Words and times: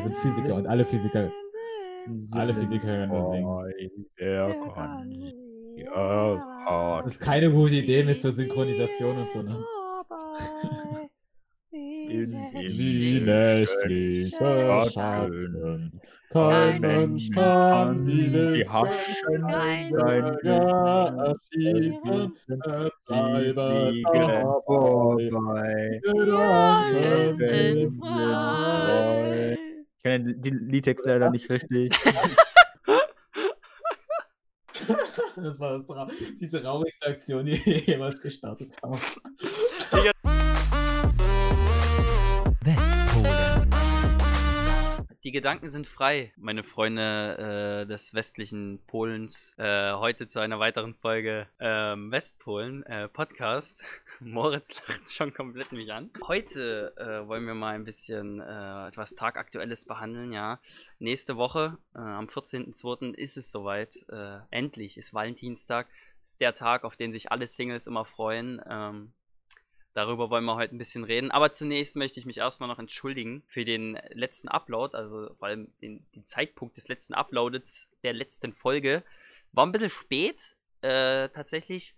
wir 0.00 0.14
sind 0.14 0.16
Physiker 0.16 0.54
und 0.54 0.66
alle 0.66 0.84
Physiker, 0.84 1.30
alle 2.32 2.54
Physiker 2.54 2.86
können 2.86 3.08
nur 3.08 3.26
singen. 3.28 4.06
Der 4.18 4.54
kann 4.74 5.32
Das 7.02 7.12
ist 7.12 7.20
keine 7.20 7.50
gute 7.50 7.74
Idee 7.74 8.04
mit 8.04 8.20
so 8.20 8.30
Synchronisation 8.30 9.18
und 9.18 9.30
so, 9.30 9.42
ne? 9.42 9.64
In 11.72 12.32
Wie 12.32 13.20
nächtlicher 13.20 14.90
Schatten, 14.90 16.00
kein 16.30 16.80
Mensch 16.80 17.30
kann 17.30 17.98
sie 17.98 18.30
die 18.30 18.32
wissen, 18.32 19.42
sein 19.48 20.38
ja, 20.42 21.06
erschießen, 21.26 22.32
es 22.48 23.06
bleibe 23.06 23.88
Fliegen 23.88 24.02
dabei. 24.12 24.62
vorbei. 24.66 26.00
Ja, 26.04 26.84
wir 26.90 27.34
Gedanken 27.36 27.38
sind 27.38 28.00
frei. 28.00 29.59
Ich 30.00 30.04
kenne 30.04 30.34
den 30.34 30.70
Liedtext 30.70 31.04
leider 31.04 31.28
nicht 31.30 31.50
richtig. 31.50 31.92
Das 35.36 35.58
war 35.58 35.78
das 35.78 35.86
die 36.40 36.48
traurigste 36.48 37.06
Aktion, 37.06 37.44
die 37.44 37.64
wir 37.64 37.78
jemals 37.78 38.20
gestartet 38.20 38.76
haben. 38.82 38.98
Die 45.30 45.34
Gedanken 45.36 45.70
sind 45.70 45.86
frei, 45.86 46.32
meine 46.36 46.64
Freunde 46.64 47.84
äh, 47.84 47.86
des 47.86 48.14
westlichen 48.14 48.80
Polens. 48.88 49.54
Äh, 49.58 49.92
heute 49.92 50.26
zu 50.26 50.40
einer 50.40 50.58
weiteren 50.58 50.96
Folge 50.96 51.46
ähm, 51.60 52.10
Westpolen 52.10 52.82
äh, 52.82 53.06
Podcast. 53.06 53.84
Moritz 54.18 54.74
lacht 54.88 55.08
schon 55.08 55.32
komplett 55.32 55.70
mich 55.70 55.92
an. 55.92 56.10
Heute 56.26 56.92
äh, 56.96 57.28
wollen 57.28 57.46
wir 57.46 57.54
mal 57.54 57.76
ein 57.76 57.84
bisschen 57.84 58.40
äh, 58.40 58.88
etwas 58.88 59.14
Tagaktuelles 59.14 59.84
behandeln. 59.84 60.32
Ja, 60.32 60.58
nächste 60.98 61.36
Woche 61.36 61.78
äh, 61.94 61.98
am 62.00 62.26
14.02. 62.26 63.14
ist 63.14 63.36
es 63.36 63.52
soweit. 63.52 64.04
Endlich 64.50 64.98
ist 64.98 65.14
Valentinstag. 65.14 65.86
Ist 66.24 66.40
der 66.40 66.54
Tag, 66.54 66.82
auf 66.82 66.96
den 66.96 67.12
sich 67.12 67.30
alle 67.30 67.46
Singles 67.46 67.86
immer 67.86 68.04
freuen. 68.04 68.60
Ähm, 68.68 69.12
Darüber 69.92 70.30
wollen 70.30 70.44
wir 70.44 70.54
heute 70.54 70.74
ein 70.74 70.78
bisschen 70.78 71.04
reden. 71.04 71.30
Aber 71.30 71.50
zunächst 71.52 71.96
möchte 71.96 72.20
ich 72.20 72.26
mich 72.26 72.38
erstmal 72.38 72.68
noch 72.68 72.78
entschuldigen 72.78 73.42
für 73.46 73.64
den 73.64 73.98
letzten 74.10 74.48
Upload, 74.48 74.96
also 74.96 75.34
vor 75.34 75.48
allem 75.48 75.72
den, 75.82 76.06
den 76.14 76.26
Zeitpunkt 76.26 76.76
des 76.76 76.88
letzten 76.88 77.14
Uploadets 77.14 77.88
der 78.02 78.12
letzten 78.12 78.52
Folge. 78.52 79.02
War 79.52 79.66
ein 79.66 79.72
bisschen 79.72 79.90
spät. 79.90 80.56
Äh, 80.82 81.28
tatsächlich 81.30 81.94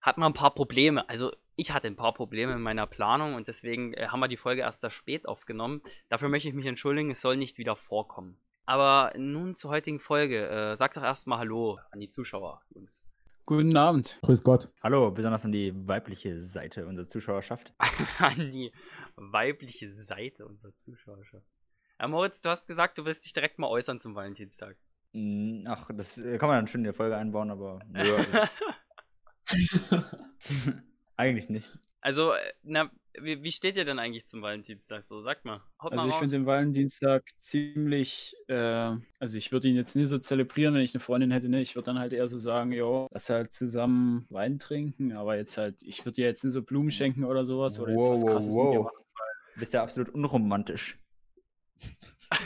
hat 0.00 0.18
man 0.18 0.32
ein 0.32 0.34
paar 0.34 0.54
Probleme. 0.54 1.08
Also 1.08 1.32
ich 1.56 1.72
hatte 1.72 1.86
ein 1.86 1.96
paar 1.96 2.14
Probleme 2.14 2.52
in 2.52 2.60
meiner 2.60 2.86
Planung 2.86 3.34
und 3.34 3.48
deswegen 3.48 3.92
äh, 3.94 4.08
haben 4.08 4.20
wir 4.20 4.28
die 4.28 4.36
Folge 4.36 4.62
erst 4.62 4.80
sehr 4.80 4.90
spät 4.90 5.26
aufgenommen. 5.26 5.82
Dafür 6.08 6.28
möchte 6.28 6.48
ich 6.48 6.54
mich 6.54 6.66
entschuldigen, 6.66 7.10
es 7.10 7.20
soll 7.20 7.36
nicht 7.36 7.58
wieder 7.58 7.76
vorkommen. 7.76 8.38
Aber 8.64 9.12
nun 9.16 9.54
zur 9.54 9.70
heutigen 9.70 10.00
Folge. 10.00 10.48
Äh, 10.48 10.76
sag 10.76 10.92
doch 10.92 11.02
erstmal 11.02 11.38
Hallo 11.38 11.78
an 11.90 12.00
die 12.00 12.08
Zuschauer, 12.08 12.62
Jungs. 12.70 13.04
Guten 13.44 13.76
Abend. 13.76 14.18
Grüß 14.22 14.44
Gott. 14.44 14.68
Hallo, 14.84 15.10
besonders 15.10 15.44
an 15.44 15.50
die 15.50 15.72
weibliche 15.74 16.40
Seite 16.40 16.86
unserer 16.86 17.08
Zuschauerschaft. 17.08 17.74
an 18.18 18.52
die 18.52 18.70
weibliche 19.16 19.90
Seite 19.90 20.46
unserer 20.46 20.72
Zuschauerschaft. 20.76 21.44
Ja, 21.98 22.06
Moritz, 22.06 22.40
du 22.40 22.50
hast 22.50 22.68
gesagt, 22.68 22.98
du 22.98 23.04
willst 23.04 23.24
dich 23.24 23.32
direkt 23.32 23.58
mal 23.58 23.66
äußern 23.66 23.98
zum 23.98 24.14
Valentinstag. 24.14 24.76
Ach, 25.66 25.90
das 25.92 26.18
äh, 26.18 26.38
kann 26.38 26.48
man 26.48 26.58
dann 26.58 26.68
schön 26.68 26.82
in 26.82 26.84
der 26.84 26.94
Folge 26.94 27.16
einbauen, 27.16 27.50
aber 27.50 27.80
nö, 27.88 28.00
also, 28.14 28.38
eigentlich 31.16 31.48
nicht. 31.48 31.78
Also, 32.02 32.32
äh, 32.32 32.52
na, 32.64 32.90
wie, 33.20 33.42
wie 33.44 33.52
steht 33.52 33.76
ihr 33.76 33.84
denn 33.84 34.00
eigentlich 34.00 34.26
zum 34.26 34.42
Valentinstag 34.42 35.04
so? 35.04 35.20
Sag 35.20 35.44
mal. 35.44 35.62
Haut 35.80 35.92
Also 35.92 36.04
mal 36.04 36.10
ich 36.10 36.14
finde 36.16 36.36
den 36.36 36.46
Valentinstag 36.46 37.22
ziemlich, 37.40 38.34
äh, 38.48 38.96
also 39.20 39.38
ich 39.38 39.52
würde 39.52 39.68
ihn 39.68 39.76
jetzt 39.76 39.94
nie 39.94 40.04
so 40.04 40.18
zelebrieren, 40.18 40.74
wenn 40.74 40.82
ich 40.82 40.94
eine 40.94 41.00
Freundin 41.00 41.30
hätte, 41.30 41.48
ne? 41.48 41.60
Ich 41.60 41.76
würde 41.76 41.86
dann 41.86 42.00
halt 42.00 42.12
eher 42.12 42.26
so 42.26 42.38
sagen, 42.38 42.72
jo, 42.72 43.06
lass 43.12 43.30
halt 43.30 43.52
zusammen 43.52 44.26
Wein 44.30 44.58
trinken, 44.58 45.12
aber 45.12 45.36
jetzt 45.36 45.56
halt, 45.56 45.80
ich 45.82 46.04
würde 46.04 46.16
dir 46.16 46.26
jetzt 46.26 46.42
nicht 46.42 46.54
so 46.54 46.62
Blumen 46.62 46.90
schenken 46.90 47.24
oder 47.24 47.44
sowas 47.44 47.78
oder 47.78 47.92
jetzt 47.92 48.04
was 48.04 48.26
krasses 48.26 48.56
ihr 48.56 48.80
machen. 48.80 48.96
Du 49.54 49.60
bist 49.60 49.72
ja 49.72 49.82
absolut 49.82 50.10
unromantisch. 50.10 50.98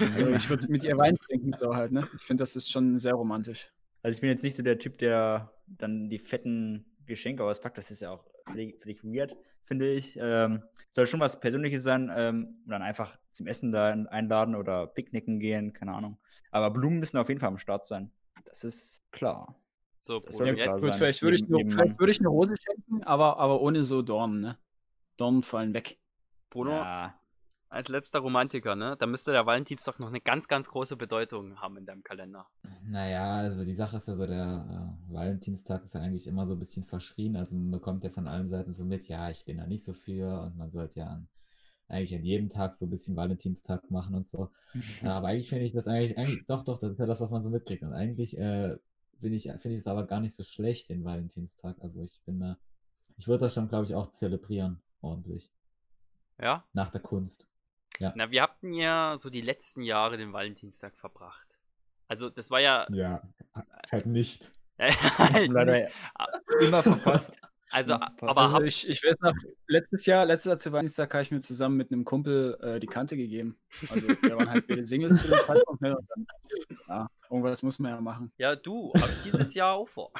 Also 0.00 0.30
ich 0.30 0.50
würde 0.50 0.66
mit 0.68 0.82
ihr 0.82 0.98
Wein 0.98 1.14
trinken, 1.14 1.52
so 1.56 1.76
halt, 1.76 1.92
ne? 1.92 2.08
Ich 2.16 2.22
finde, 2.22 2.42
das 2.42 2.56
ist 2.56 2.68
schon 2.68 2.98
sehr 2.98 3.14
romantisch. 3.14 3.70
Also 4.02 4.16
ich 4.16 4.20
bin 4.20 4.30
jetzt 4.30 4.42
nicht 4.42 4.56
so 4.56 4.64
der 4.64 4.80
Typ, 4.80 4.98
der 4.98 5.52
dann 5.68 6.10
die 6.10 6.18
fetten 6.18 6.96
Geschenke 7.06 7.44
auspackt. 7.44 7.78
Das 7.78 7.92
ist 7.92 8.02
ja 8.02 8.10
auch 8.10 8.24
völlig, 8.46 8.78
völlig 8.80 9.04
weird, 9.04 9.36
finde 9.64 9.92
ich. 9.92 10.18
Ähm, 10.20 10.62
soll 10.92 11.06
schon 11.06 11.20
was 11.20 11.40
Persönliches 11.40 11.82
sein 11.82 12.10
ähm, 12.14 12.60
und 12.64 12.70
dann 12.70 12.82
einfach 12.82 13.18
zum 13.30 13.46
Essen 13.46 13.72
da 13.72 13.90
einladen 13.90 14.54
oder 14.54 14.86
picknicken 14.86 15.40
gehen, 15.40 15.72
keine 15.72 15.92
Ahnung. 15.94 16.18
Aber 16.50 16.70
Blumen 16.70 17.00
müssen 17.00 17.18
auf 17.18 17.28
jeden 17.28 17.40
Fall 17.40 17.50
am 17.50 17.58
Start 17.58 17.84
sein. 17.84 18.10
Das 18.44 18.64
ist 18.64 19.02
klar. 19.12 19.60
so, 20.00 20.20
das 20.20 20.36
Bruder, 20.36 20.54
klar 20.54 20.66
jetzt. 20.68 20.80
sein. 20.80 20.90
gut, 20.90 20.98
vielleicht 20.98 21.22
würde 21.22 21.36
ich, 21.36 21.48
nur- 21.48 21.60
vielleicht 21.68 21.98
würde 21.98 22.10
ich 22.12 22.20
eine 22.20 22.28
Rose 22.28 22.54
schenken, 22.56 23.02
aber, 23.04 23.38
aber 23.38 23.60
ohne 23.60 23.84
so 23.84 24.02
Dornen, 24.02 24.40
ne? 24.40 24.58
Dornen 25.16 25.42
fallen 25.42 25.74
weg. 25.74 25.98
Bruno, 26.50 26.70
Ja, 26.72 27.18
als 27.68 27.88
letzter 27.88 28.20
Romantiker, 28.20 28.76
ne? 28.76 28.96
Da 28.98 29.06
müsste 29.06 29.32
der 29.32 29.44
Valentinstag 29.44 29.98
noch 29.98 30.08
eine 30.08 30.20
ganz, 30.20 30.48
ganz 30.48 30.68
große 30.68 30.96
Bedeutung 30.96 31.60
haben 31.60 31.76
in 31.76 31.84
deinem 31.84 32.02
Kalender. 32.02 32.46
Naja, 32.88 33.38
also 33.38 33.64
die 33.64 33.74
Sache 33.74 33.96
ist 33.96 34.06
ja 34.06 34.14
so, 34.14 34.26
der 34.26 34.96
äh, 35.08 35.12
Valentinstag 35.12 35.84
ist 35.84 35.94
ja 35.94 36.00
eigentlich 36.00 36.26
immer 36.26 36.46
so 36.46 36.52
ein 36.52 36.58
bisschen 36.58 36.84
verschrien. 36.84 37.36
Also 37.36 37.56
man 37.56 37.72
bekommt 37.72 38.04
ja 38.04 38.10
von 38.10 38.28
allen 38.28 38.46
Seiten 38.46 38.72
so 38.72 38.84
mit, 38.84 39.08
ja, 39.08 39.28
ich 39.28 39.44
bin 39.44 39.56
da 39.58 39.66
nicht 39.66 39.84
so 39.84 39.92
für 39.92 40.42
und 40.42 40.56
man 40.56 40.70
sollte 40.70 41.00
ja 41.00 41.06
an, 41.06 41.28
eigentlich 41.88 42.14
an 42.14 42.24
jedem 42.24 42.48
Tag 42.48 42.74
so 42.74 42.86
ein 42.86 42.90
bisschen 42.90 43.16
Valentinstag 43.16 43.90
machen 43.90 44.14
und 44.14 44.26
so. 44.26 44.50
Ja, 45.02 45.16
aber 45.16 45.28
eigentlich 45.28 45.48
finde 45.48 45.64
ich 45.64 45.72
das 45.72 45.88
eigentlich, 45.88 46.16
eigentlich, 46.16 46.46
doch, 46.46 46.62
doch, 46.62 46.78
das 46.78 46.92
ist 46.92 46.98
ja 46.98 47.06
das, 47.06 47.20
was 47.20 47.30
man 47.30 47.42
so 47.42 47.50
mitkriegt. 47.50 47.82
Und 47.82 47.92
eigentlich 47.92 48.38
äh, 48.38 48.76
bin 49.20 49.32
ich, 49.32 49.44
finde 49.44 49.70
ich 49.70 49.78
es 49.78 49.86
aber 49.86 50.06
gar 50.06 50.20
nicht 50.20 50.34
so 50.34 50.44
schlecht, 50.44 50.88
den 50.88 51.04
Valentinstag. 51.04 51.76
Also 51.80 52.02
ich 52.02 52.20
bin 52.24 52.38
da, 52.38 52.56
ich 53.16 53.26
würde 53.26 53.46
das 53.46 53.54
schon, 53.54 53.68
glaube 53.68 53.84
ich, 53.84 53.94
auch 53.94 54.10
zelebrieren, 54.10 54.80
ordentlich. 55.00 55.50
Ja? 56.38 56.64
Nach 56.72 56.90
der 56.90 57.00
Kunst. 57.00 57.48
Na, 57.98 58.30
wie 58.30 58.40
habt 58.40 58.62
ihr 58.62 59.16
so 59.18 59.30
die 59.30 59.40
letzten 59.40 59.82
Jahre 59.82 60.18
den 60.18 60.32
Valentinstag 60.32 60.96
verbracht? 60.96 61.45
Also, 62.08 62.30
das 62.30 62.50
war 62.50 62.60
ja. 62.60 62.86
Ja, 62.90 63.22
halt 63.90 64.06
nicht. 64.06 64.52
halt 64.78 65.50
leider 65.50 65.72
nicht, 65.72 65.94
immer 66.60 66.82
verpasst. 66.82 67.38
also, 67.72 67.94
aber 67.94 68.36
Also 68.36 68.52
hab, 68.52 68.62
ich, 68.62 68.88
ich 68.88 69.02
weiß 69.02 69.16
noch, 69.20 69.34
letztes 69.66 70.06
Jahr, 70.06 70.26
letztes 70.26 70.50
Jahr 70.50 70.58
zu 70.58 70.72
Valentinstag 70.72 71.12
habe 71.14 71.22
ich 71.22 71.30
mir 71.30 71.40
zusammen 71.40 71.76
mit 71.76 71.90
einem 71.90 72.04
Kumpel 72.04 72.58
äh, 72.60 72.78
die 72.78 72.86
Kante 72.86 73.16
gegeben. 73.16 73.58
Also 73.88 74.06
wir 74.06 74.36
waren 74.36 74.50
halt 74.50 74.66
beide 74.66 74.84
Singles 74.84 75.22
zu 75.22 75.28
dem 75.28 75.38
Zeitpunkt. 75.38 75.80
Ne? 75.80 75.96
Und 75.96 76.08
dann, 76.10 76.26
ja, 76.88 77.10
irgendwas 77.30 77.62
muss 77.62 77.78
man 77.78 77.92
ja 77.92 78.00
machen. 78.00 78.32
ja, 78.36 78.54
du, 78.54 78.92
habe 79.00 79.12
ich 79.12 79.22
dieses 79.22 79.54
Jahr 79.54 79.74
auch 79.74 79.88
vor. 79.88 80.12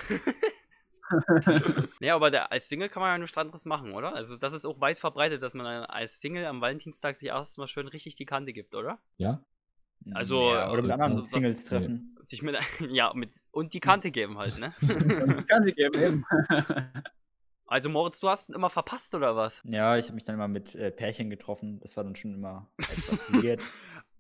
nee, 2.01 2.11
aber 2.11 2.31
der, 2.31 2.51
als 2.51 2.69
Single 2.69 2.89
kann 2.89 3.01
man 3.01 3.11
ja 3.11 3.19
nichts 3.19 3.37
anderes 3.37 3.65
machen, 3.65 3.93
oder? 3.93 4.15
Also, 4.15 4.37
das 4.37 4.53
ist 4.53 4.67
auch 4.67 4.81
weit 4.81 4.99
verbreitet, 4.99 5.43
dass 5.43 5.55
man 5.55 5.67
als 5.67 6.21
Single 6.21 6.47
am 6.47 6.61
Valentinstag 6.61 7.15
sich 7.17 7.29
erstmal 7.29 7.69
schön 7.69 7.89
richtig 7.89 8.17
die 8.17 8.25
Kante 8.25 8.53
gibt, 8.53 8.75
oder? 8.75 8.99
Ja? 9.19 9.41
Also, 10.13 10.53
ja, 10.55 10.71
oder 10.71 10.83
mit 10.83 10.91
äh, 10.91 10.95
anderen 10.95 11.13
so 11.13 11.21
was- 11.21 11.31
Singles 11.31 11.65
treffen. 11.67 12.13
Sich 12.27 12.43
mit, 12.43 12.57
ja, 12.91 13.13
mit, 13.15 13.33
und 13.53 13.73
die 13.73 13.79
Kante 13.81 14.11
geben 14.11 14.37
halt, 14.39 14.59
ne? 14.59 14.71
Die 14.81 15.45
Kante 15.45 15.73
geben 15.73 15.95
eben. 16.03 16.25
Also, 17.69 17.89
Moritz, 17.89 18.19
du 18.21 18.29
hast 18.29 18.49
ihn 18.49 18.55
immer 18.55 18.71
verpasst, 18.71 19.15
oder 19.15 19.37
was? 19.37 19.61
Ja, 19.65 19.97
ich 19.97 20.07
habe 20.07 20.15
mich 20.15 20.25
dann 20.25 20.35
immer 20.37 20.49
mit 20.49 20.75
äh, 20.75 20.91
Pärchen 20.91 21.31
getroffen. 21.31 21.79
Das 21.81 21.97
war 21.97 22.05
dann 22.05 22.15
schon 22.17 22.35
immer 22.35 22.69
etwas 22.79 23.33
weird. 23.33 23.61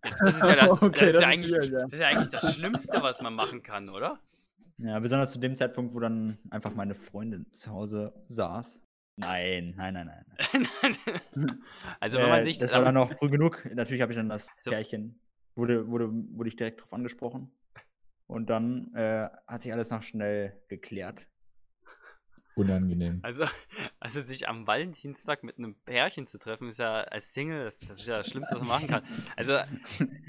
Das 0.02 0.36
ist 0.36 0.42
ja 0.42 0.54
das, 0.56 0.80
Okay, 0.82 1.06
das, 1.06 1.14
ist 1.14 1.14
das 1.14 1.14
ja 1.14 1.18
ist 1.18 1.24
eigentlich, 1.26 1.52
weird, 1.54 1.72
ja. 1.72 1.78
das 1.80 1.92
ist 1.92 1.98
ja 2.00 2.06
eigentlich 2.08 2.28
das 2.28 2.54
Schlimmste, 2.54 3.02
was 3.02 3.22
man 3.22 3.34
machen 3.34 3.62
kann, 3.62 3.88
oder? 3.88 4.20
Ja, 4.78 4.98
besonders 5.00 5.32
zu 5.32 5.38
dem 5.40 5.56
Zeitpunkt, 5.56 5.94
wo 5.94 6.00
dann 6.00 6.38
einfach 6.50 6.74
meine 6.74 6.94
Freundin 6.94 7.46
zu 7.52 7.70
Hause 7.72 8.12
saß. 8.28 8.82
Nein, 9.16 9.74
nein, 9.76 9.94
nein, 9.94 10.10
nein. 10.52 11.62
also, 11.98 12.18
wenn 12.18 12.28
man 12.28 12.40
Äh, 12.40 12.44
sich. 12.44 12.58
das 12.58 12.72
war 12.72 12.82
dann 12.84 12.96
auch 12.98 13.12
früh 13.18 13.30
genug. 13.30 13.66
Natürlich 13.74 14.02
habe 14.02 14.12
ich 14.12 14.16
dann 14.18 14.28
das 14.28 14.48
Also- 14.58 14.70
Pärchen, 14.70 15.18
wurde, 15.56 15.88
wurde, 15.88 16.10
wurde 16.12 16.48
ich 16.48 16.56
direkt 16.56 16.80
drauf 16.82 16.92
angesprochen. 16.92 17.50
Und 18.26 18.50
dann 18.50 18.94
äh, 18.94 19.28
hat 19.46 19.62
sich 19.62 19.72
alles 19.72 19.90
noch 19.90 20.02
schnell 20.02 20.60
geklärt. 20.68 21.26
Unangenehm. 22.56 23.20
Also, 23.22 23.44
also 24.00 24.20
sich 24.20 24.48
am 24.48 24.66
Valentinstag 24.66 25.44
mit 25.44 25.58
einem 25.58 25.74
Pärchen 25.84 26.26
zu 26.26 26.38
treffen, 26.38 26.68
ist 26.68 26.78
ja 26.78 27.02
als 27.02 27.32
Single, 27.32 27.64
das, 27.64 27.78
das 27.80 27.98
ist 27.98 28.06
ja 28.06 28.18
das 28.18 28.28
Schlimmste, 28.28 28.54
was 28.54 28.62
man 28.62 28.68
machen 28.68 28.88
kann. 28.88 29.02
Also, 29.36 29.52
äh, 29.52 29.66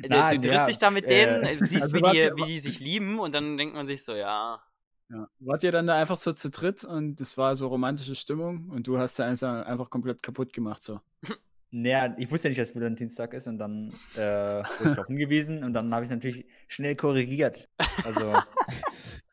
du, 0.04 0.10
Nein, 0.10 0.42
du 0.42 0.48
ja, 0.48 0.54
triffst 0.54 0.68
dich 0.68 0.78
da 0.78 0.92
mit 0.92 1.06
äh, 1.06 1.26
denen, 1.26 1.44
äh, 1.44 1.56
siehst, 1.66 1.84
also 1.84 1.96
wie, 1.96 2.02
die, 2.02 2.32
wie 2.36 2.48
die 2.48 2.60
sich 2.60 2.80
lieben 2.80 3.20
und 3.20 3.34
dann 3.34 3.58
denkt 3.58 3.76
man 3.76 3.88
sich 3.88 4.04
so, 4.04 4.14
ja, 4.14 4.62
Ja. 5.10 5.30
Wart 5.40 5.64
ihr 5.64 5.72
dann 5.72 5.88
da 5.88 5.96
einfach 5.96 6.18
so 6.18 6.34
zu 6.34 6.50
dritt 6.50 6.84
und 6.84 7.22
es 7.22 7.38
war 7.38 7.56
so 7.56 7.68
romantische 7.68 8.16
Stimmung 8.16 8.70
und 8.70 8.88
du 8.88 8.98
hast 8.98 9.18
da 9.20 9.26
einfach 9.26 9.66
einfach 9.66 9.90
komplett 9.90 10.22
kaputt 10.22 10.52
gemacht 10.52 10.84
so. 10.84 11.00
Naja, 11.72 12.16
ich 12.18 12.32
wusste 12.32 12.48
ja 12.48 12.52
nicht, 12.52 12.62
dass 12.62 12.76
Valentinstag 12.76 13.34
ist 13.34 13.48
und 13.48 13.58
dann 13.58 13.92
äh, 14.16 14.20
wurde 14.20 14.68
ich 14.80 14.80
darauf 14.96 15.08
hingewiesen 15.08 15.64
und 15.64 15.74
dann 15.74 15.94
habe 15.94 16.06
ich 16.06 16.12
natürlich 16.12 16.46
schnell 16.68 16.96
korrigiert. 16.96 17.68
Also 18.06 18.38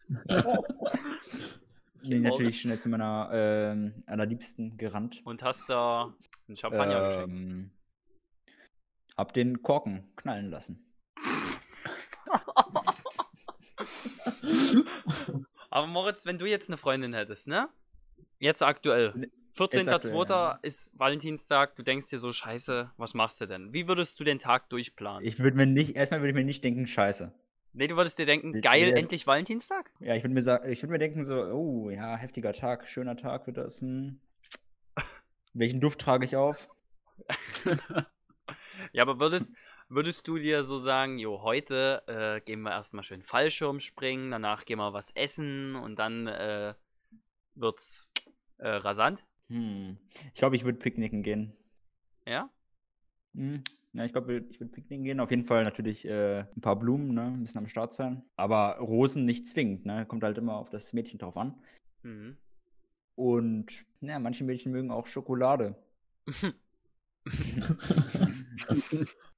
bin 2.03 2.03
ich 2.03 2.23
natürlich 2.23 2.61
schnell 2.61 2.81
zu 2.81 2.89
meiner 2.89 3.31
ähm, 3.33 4.03
allerliebsten 4.07 4.77
gerannt. 4.77 5.23
Und 5.25 5.43
hast 5.43 5.71
da 5.71 6.15
einen 6.49 6.57
Champagner 6.57 7.23
ähm, 7.23 7.71
geschenkt? 7.71 7.71
Hab 9.17 9.33
den 9.33 9.63
Korken 9.63 10.13
knallen 10.17 10.51
lassen. 10.51 10.85
Aber 15.71 15.87
Moritz, 15.87 16.27
wenn 16.27 16.39
du 16.39 16.47
jetzt 16.47 16.69
eine 16.69 16.77
Freundin 16.77 17.15
hättest, 17.15 17.47
ne? 17.47 17.69
Jetzt 18.39 18.63
aktuell. 18.63 19.31
14.02. 19.57 19.89
aktuell, 19.89 20.29
ja. 20.29 20.59
ist 20.63 20.99
Valentinstag, 20.99 21.77
du 21.77 21.83
denkst 21.83 22.11
dir 22.11 22.19
so, 22.19 22.33
scheiße, 22.33 22.91
was 22.97 23.15
machst 23.15 23.41
du 23.41 23.47
denn? 23.47 23.73
Wie 23.73 23.87
würdest 23.87 24.19
du 24.19 24.25
den 24.25 24.39
Tag 24.39 24.69
durchplanen? 24.71 25.27
Ich 25.27 25.39
würde 25.39 25.57
mir 25.57 25.67
nicht, 25.67 25.97
erstmal 25.97 26.21
würde 26.21 26.31
ich 26.31 26.35
mir 26.35 26.45
nicht 26.45 26.65
denken, 26.65 26.87
scheiße. 26.87 27.33
nee, 27.73 27.87
du 27.87 27.97
würdest 27.97 28.19
dir 28.19 28.27
denken, 28.27 28.61
geil, 28.61 28.93
nee. 28.93 28.99
endlich 28.99 29.27
Valentinstag? 29.27 29.93
Ja, 30.01 30.15
ich 30.15 30.25
würde 30.25 30.35
mir 30.35 30.43
sagen, 30.43 30.71
ich 30.71 30.83
würde 30.83 30.93
mir 30.93 30.99
denken 30.99 31.25
so, 31.25 31.35
oh 31.35 31.91
ja, 31.91 32.17
heftiger 32.17 32.53
Tag, 32.53 32.89
schöner 32.89 33.17
Tag 33.17 33.47
wird 33.47 33.57
das. 33.57 33.81
Hm. 33.81 34.21
Welchen 35.53 35.81
Duft 35.81 36.01
trage 36.01 36.25
ich 36.25 36.37
auf? 36.37 36.69
Ja, 38.93 39.03
aber 39.03 39.19
würdest, 39.19 39.55
würdest 39.89 40.27
du 40.29 40.39
dir 40.39 40.65
so 40.65 40.77
sagen, 40.77 41.19
jo, 41.19 41.43
heute 41.43 42.03
äh, 42.07 42.41
gehen 42.41 42.63
wir 42.63 42.71
erstmal 42.71 43.05
schön 43.05 43.23
Fallschirm 43.23 43.81
springen, 43.81 44.31
danach 44.31 44.65
gehen 44.65 44.79
wir 44.79 44.93
was 44.93 45.11
essen 45.11 45.75
und 45.75 45.99
dann 45.99 46.27
äh, 46.27 46.75
wird's 47.55 48.09
äh, 48.59 48.69
rasant? 48.69 49.25
Hm. 49.49 49.99
Ich 50.33 50.35
glaube, 50.35 50.57
ich 50.57 50.65
würde 50.65 50.79
picknicken 50.79 51.23
gehen. 51.23 51.53
Ja? 52.27 52.51
Hm. 53.35 53.63
Ja, 53.93 54.05
ich 54.05 54.13
glaube, 54.13 54.45
ich 54.51 54.59
würde 54.59 54.73
picknicken 54.73 55.05
gehen. 55.05 55.21
Auf 55.21 55.31
jeden 55.31 55.45
Fall 55.45 55.63
natürlich 55.63 56.05
äh, 56.05 56.41
ein 56.41 56.61
paar 56.61 56.77
Blumen, 56.77 57.15
ne? 57.15 57.27
Ein 57.27 57.43
bisschen 57.43 57.59
am 57.59 57.69
Start 57.69 57.93
sein. 57.93 58.25
Aber 58.37 58.79
Rosen 58.79 59.25
nicht 59.25 59.47
zwingend, 59.49 59.87
ne? 59.87 60.05
Kommt 60.07 60.25
halt 60.25 60.37
immer 60.37 60.57
auf 60.57 60.69
das 60.69 60.93
Mädchen 60.93 61.19
drauf 61.19 61.37
an. 61.37 61.55
Mhm. 62.03 62.37
Und 63.15 63.85
ja, 64.01 64.19
manche 64.19 64.43
Mädchen 64.45 64.73
mögen 64.73 64.91
auch 64.91 65.07
Schokolade. 65.07 65.77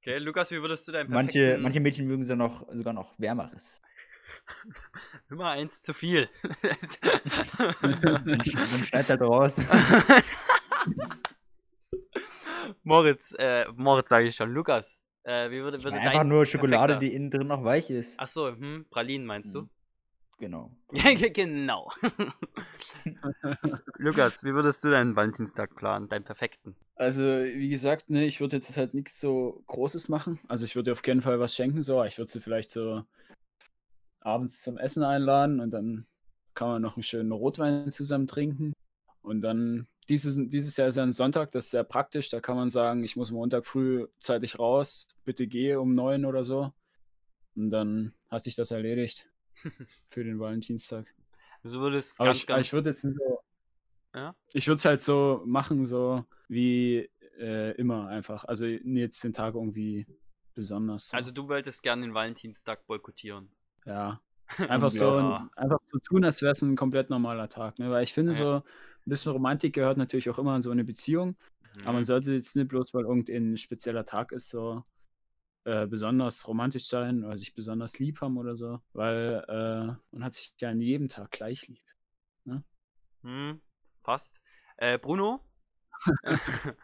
Okay, 0.01 0.19
Lukas, 0.19 0.51
wie 0.51 0.61
würdest 0.61 0.87
du 0.87 0.93
Manche, 0.93 1.39
perfekten... 1.39 1.61
manche 1.61 1.79
Mädchen 1.81 2.07
mögen 2.07 2.23
sogar 2.23 2.37
noch, 2.37 2.65
sogar 2.73 2.93
noch 2.93 3.19
Wärmeres. 3.19 3.81
Immer 5.29 5.49
eins 5.51 5.81
zu 5.81 5.93
viel. 5.93 6.29
Dann, 6.61 8.41
sch- 8.41 8.55
dann 8.55 8.85
schneid's 8.85 9.09
halt 9.09 9.21
raus. 9.21 9.61
Moritz, 12.83 13.33
äh, 13.37 13.65
Moritz 13.75 14.09
sage 14.09 14.27
ich 14.27 14.35
schon, 14.35 14.51
Lukas, 14.53 14.99
äh, 15.23 15.49
wie 15.51 15.61
würde, 15.61 15.83
würde 15.83 15.99
Einfach 15.99 16.23
nur 16.23 16.45
Schokolade, 16.45 16.93
perfekter- 16.93 16.99
die 16.99 17.13
innen 17.15 17.31
drin 17.31 17.47
noch 17.47 17.63
weich 17.63 17.89
ist. 17.89 18.15
Ach 18.19 18.27
so, 18.27 18.49
hm, 18.49 18.85
Pralinen 18.89 19.25
meinst 19.27 19.53
du? 19.55 19.61
Mhm. 19.61 19.69
Genau. 20.39 20.71
Genau. 20.91 21.91
Lukas, 23.97 24.43
wie 24.43 24.53
würdest 24.53 24.83
du 24.83 24.91
deinen 24.91 25.15
Valentinstag 25.15 25.75
planen, 25.75 26.09
deinen 26.09 26.25
perfekten? 26.25 26.75
Also, 26.95 27.23
wie 27.23 27.69
gesagt, 27.69 28.09
ne, 28.11 28.25
ich 28.25 28.39
würde 28.39 28.57
jetzt 28.57 28.77
halt 28.77 28.93
nichts 28.93 29.19
so 29.19 29.63
Großes 29.65 30.09
machen. 30.09 30.39
Also, 30.47 30.65
ich 30.65 30.75
würde 30.75 30.91
auf 30.91 31.01
keinen 31.01 31.21
Fall 31.23 31.39
was 31.39 31.55
schenken, 31.55 31.81
so. 31.81 32.03
Ich 32.03 32.17
würde 32.19 32.31
sie 32.31 32.39
vielleicht 32.39 32.69
so 32.71 33.03
abends 34.27 34.61
zum 34.61 34.77
Essen 34.77 35.03
einladen 35.03 35.59
und 35.59 35.71
dann 35.71 36.05
kann 36.53 36.67
man 36.67 36.81
noch 36.81 36.97
einen 36.97 37.03
schönen 37.03 37.31
Rotwein 37.31 37.91
zusammen 37.91 38.27
trinken. 38.27 38.73
Und 39.21 39.41
dann, 39.41 39.87
dieses, 40.09 40.37
dieses 40.49 40.75
Jahr 40.75 40.89
ist 40.89 40.97
ja 40.97 41.03
ein 41.03 41.11
Sonntag, 41.11 41.51
das 41.51 41.65
ist 41.65 41.71
sehr 41.71 41.83
praktisch. 41.83 42.29
Da 42.29 42.41
kann 42.41 42.57
man 42.57 42.69
sagen, 42.69 43.03
ich 43.03 43.15
muss 43.15 43.31
Montag 43.31 43.65
früh 43.65 44.07
zeitig 44.19 44.59
raus, 44.59 45.07
bitte 45.23 45.47
gehe 45.47 45.79
um 45.79 45.93
neun 45.93 46.25
oder 46.25 46.43
so. 46.43 46.73
Und 47.55 47.69
dann 47.69 48.13
hat 48.29 48.43
sich 48.43 48.55
das 48.55 48.71
erledigt 48.71 49.29
für 50.09 50.23
den 50.23 50.39
Valentinstag. 50.39 51.07
Du 51.63 51.71
würdest 51.71 52.19
Aber 52.19 52.29
ganz, 52.29 52.37
ich, 52.37 52.47
ganz. 52.47 52.67
ich 52.67 52.73
würde 52.73 52.89
jetzt 52.89 53.01
so. 53.01 53.39
Ja? 54.13 54.35
Ich 54.53 54.67
würde 54.67 54.77
es 54.77 54.85
halt 54.85 55.01
so 55.01 55.41
machen, 55.45 55.85
so 55.85 56.25
wie 56.47 57.09
äh, 57.39 57.71
immer 57.75 58.07
einfach. 58.07 58.45
Also 58.45 58.65
jetzt 58.65 59.23
den 59.23 59.33
Tag 59.33 59.55
irgendwie 59.55 60.05
besonders. 60.53 61.09
So. 61.09 61.17
also 61.17 61.31
du 61.31 61.47
wolltest 61.47 61.83
gerne 61.83 62.03
den 62.03 62.13
Valentinstag 62.13 62.85
boykottieren. 62.87 63.51
Ja. 63.87 64.21
Einfach 64.71 64.91
so, 64.91 65.19
Ja. 65.19 65.49
einfach 65.55 65.81
so 65.81 65.97
tun, 65.99 66.23
als 66.23 66.41
wäre 66.41 66.53
es 66.53 66.61
ein 66.61 66.75
komplett 66.77 67.09
normaler 67.09 67.49
Tag. 67.49 67.79
Ne? 67.79 67.89
Weil 67.89 68.03
ich 68.03 68.13
finde, 68.13 68.31
Ja. 68.31 68.37
so 68.37 68.53
ein 68.57 68.63
bisschen 69.09 69.31
Romantik 69.33 69.73
gehört 69.73 69.97
natürlich 69.97 70.29
auch 70.29 70.37
immer 70.39 70.55
in 70.55 70.61
so 70.61 70.71
eine 70.71 70.85
Beziehung. 70.85 71.35
Aber 71.83 71.93
man 71.93 72.01
Mhm. 72.03 72.05
sollte 72.05 72.31
jetzt 72.31 72.55
nicht 72.55 72.69
bloß, 72.69 72.93
weil 72.93 73.03
irgendein 73.03 73.57
spezieller 73.57 74.05
Tag 74.05 74.31
ist, 74.31 74.49
so 74.49 74.83
äh, 75.65 75.85
besonders 75.85 76.47
romantisch 76.47 76.87
sein 76.87 77.25
oder 77.25 77.37
sich 77.37 77.53
besonders 77.53 77.99
lieb 77.99 78.21
haben 78.21 78.37
oder 78.37 78.55
so. 78.55 78.79
Weil 78.93 79.43
äh, 79.49 79.95
man 80.11 80.23
hat 80.23 80.33
sich 80.35 80.53
ja 80.59 80.69
an 80.69 80.79
jedem 80.79 81.09
Tag 81.09 81.31
gleich 81.31 81.67
lieb. 81.67 81.83
Hm, 83.23 83.61
fast. 84.01 84.41
Äh, 84.77 84.97
Bruno? 84.97 85.41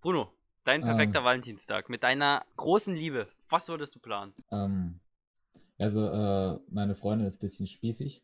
Bruno, 0.00 0.32
dein 0.64 0.82
Ah. 0.82 0.86
perfekter 0.86 1.22
Valentinstag 1.24 1.90
mit 1.90 2.02
deiner 2.02 2.44
großen 2.56 2.94
Liebe. 2.94 3.28
Was 3.50 3.68
würdest 3.68 3.94
du 3.94 3.98
planen? 4.00 4.32
Ähm, 4.50 5.00
also, 5.80 6.06
äh, 6.06 6.60
meine 6.70 6.94
Freundin 6.94 7.26
ist 7.26 7.36
ein 7.36 7.46
bisschen 7.46 7.66
spießig. 7.66 8.22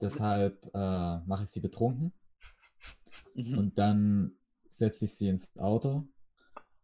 Deshalb 0.00 0.62
äh, 0.74 1.18
mache 1.26 1.42
ich 1.44 1.50
sie 1.50 1.60
betrunken 1.60 2.12
Mhm. 3.34 3.58
und 3.58 3.78
dann 3.78 4.32
setze 4.68 5.04
ich 5.04 5.14
sie 5.14 5.28
ins 5.28 5.56
Auto 5.56 6.06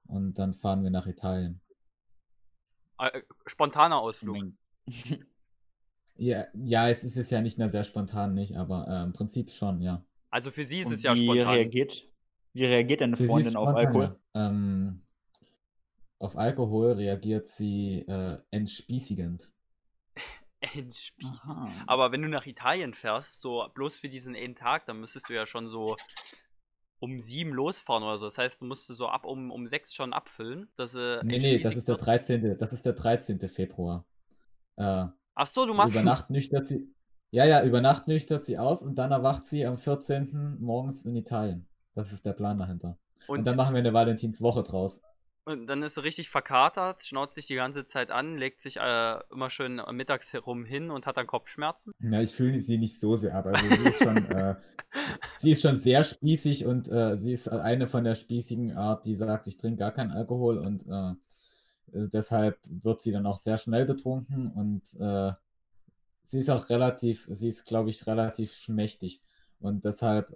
und 0.06 0.38
dann 0.38 0.54
fahren 0.54 0.82
wir 0.84 0.90
nach 0.90 1.06
Italien. 1.06 1.60
Äh, 2.98 3.22
spontaner 3.46 3.98
Ausflug. 4.00 4.36
Ja, 6.16 6.44
ja, 6.52 6.86
es 6.90 7.02
ist 7.02 7.16
es 7.16 7.30
ja 7.30 7.40
nicht 7.40 7.56
mehr 7.56 7.70
sehr 7.70 7.82
spontan, 7.82 8.34
nicht, 8.34 8.54
aber 8.54 8.86
äh, 8.88 9.02
im 9.04 9.14
Prinzip 9.14 9.50
schon, 9.50 9.80
ja. 9.80 10.04
Also 10.30 10.50
für 10.50 10.66
sie 10.66 10.80
ist 10.80 10.88
Und 10.88 10.92
es 10.94 11.02
ja 11.02 11.14
wie 11.14 11.24
spontan. 11.24 11.48
reagiert, 11.54 12.06
wie 12.52 12.64
reagiert 12.66 13.00
deine 13.00 13.16
Für 13.16 13.26
sie 13.26 13.40
ist 13.40 13.52
Freundin 13.52 13.56
auf 13.56 13.68
Alkohol? 13.68 14.20
Ähm, 14.34 15.02
auf 16.20 16.36
Alkohol 16.36 16.92
reagiert 16.92 17.46
sie 17.46 18.04
äh, 18.06 18.38
entspießigend. 18.50 19.50
Entspießig. 20.60 21.40
Aha. 21.48 21.70
Aber 21.86 22.12
wenn 22.12 22.20
du 22.22 22.28
nach 22.28 22.46
Italien 22.46 22.92
fährst, 22.92 23.40
so 23.40 23.66
bloß 23.74 23.98
für 23.98 24.10
diesen 24.10 24.36
einen 24.36 24.54
Tag, 24.54 24.84
dann 24.86 25.00
müsstest 25.00 25.30
du 25.30 25.34
ja 25.34 25.46
schon 25.46 25.68
so 25.68 25.96
um 26.98 27.18
sieben 27.18 27.52
losfahren 27.52 28.02
oder 28.02 28.18
so. 28.18 28.26
Das 28.26 28.36
heißt, 28.36 28.60
du 28.60 28.66
musst 28.66 28.86
so 28.86 29.08
ab 29.08 29.24
um, 29.24 29.50
um 29.50 29.66
sechs 29.66 29.94
schon 29.94 30.12
abfüllen, 30.12 30.70
dass 30.76 30.92
sie 30.92 31.20
Nee, 31.24 31.38
nee, 31.38 31.58
das 31.58 31.74
ist 31.74 31.88
der 31.88 31.94
wird. 31.94 32.06
13. 32.06 32.58
Das 32.58 32.74
ist 32.74 32.84
der 32.84 32.92
13. 32.92 33.40
Februar. 33.48 34.04
Äh, 34.76 35.06
Ach 35.34 35.46
so, 35.46 35.64
du 35.64 35.72
machst. 35.72 35.94
über 35.94 36.04
Nacht 36.04 36.28
nüchtert 36.28 36.66
sie. 36.66 36.94
Ja, 37.30 37.46
ja, 37.46 37.64
über 37.64 37.80
Nacht 37.80 38.08
nüchtert 38.08 38.44
sie 38.44 38.58
aus 38.58 38.82
und 38.82 38.96
dann 38.96 39.12
erwacht 39.12 39.44
sie 39.44 39.64
am 39.64 39.78
14. 39.78 40.58
morgens 40.60 41.06
in 41.06 41.16
Italien. 41.16 41.66
Das 41.94 42.12
ist 42.12 42.26
der 42.26 42.34
Plan 42.34 42.58
dahinter. 42.58 42.98
Und, 43.26 43.38
Und, 43.38 43.44
dann 43.46 43.56
machen 43.56 43.74
wir 43.74 43.78
eine 43.78 43.94
Valentinswoche 43.94 44.62
draus. 44.62 45.00
Und 45.50 45.66
dann 45.66 45.82
ist 45.82 45.94
sie 45.94 46.02
richtig 46.02 46.30
verkatert, 46.30 47.02
schnauzt 47.02 47.34
sich 47.34 47.46
die 47.46 47.54
ganze 47.54 47.84
Zeit 47.84 48.10
an, 48.10 48.36
legt 48.36 48.60
sich 48.60 48.76
äh, 48.76 49.18
immer 49.30 49.50
schön 49.50 49.80
mittags 49.92 50.32
herum 50.32 50.64
hin 50.64 50.90
und 50.90 51.06
hat 51.06 51.16
dann 51.16 51.26
Kopfschmerzen. 51.26 51.92
Ja, 52.00 52.20
ich 52.20 52.32
fühle 52.32 52.60
sie 52.60 52.78
nicht 52.78 52.98
so 52.98 53.16
sehr 53.16 53.34
ab. 53.34 53.46
Also 53.46 53.64
sie 53.66 53.88
ist 53.88 54.02
schon, 54.02 54.16
äh, 54.16 54.54
sie 55.36 55.52
ist 55.52 55.62
schon 55.62 55.76
sehr 55.76 56.04
spießig 56.04 56.66
und 56.66 56.88
äh, 56.88 57.16
sie 57.16 57.32
ist 57.32 57.48
eine 57.48 57.86
von 57.86 58.04
der 58.04 58.14
spießigen 58.14 58.76
Art, 58.76 59.04
die 59.04 59.14
sagt, 59.14 59.46
ich 59.46 59.58
trinke 59.58 59.78
gar 59.78 59.92
keinen 59.92 60.12
Alkohol 60.12 60.58
und 60.58 60.86
äh, 60.86 61.14
äh, 61.92 62.08
deshalb 62.08 62.58
wird 62.68 63.00
sie 63.00 63.12
dann 63.12 63.26
auch 63.26 63.38
sehr 63.38 63.56
schnell 63.56 63.84
betrunken 63.84 64.50
und 64.52 64.82
äh, 65.00 65.32
sie 66.22 66.38
ist 66.38 66.50
auch 66.50 66.68
relativ, 66.68 67.26
sie 67.30 67.48
ist, 67.48 67.66
glaube 67.66 67.90
ich, 67.90 68.06
relativ 68.06 68.52
schmächtig 68.52 69.22
und 69.58 69.84
deshalb 69.84 70.32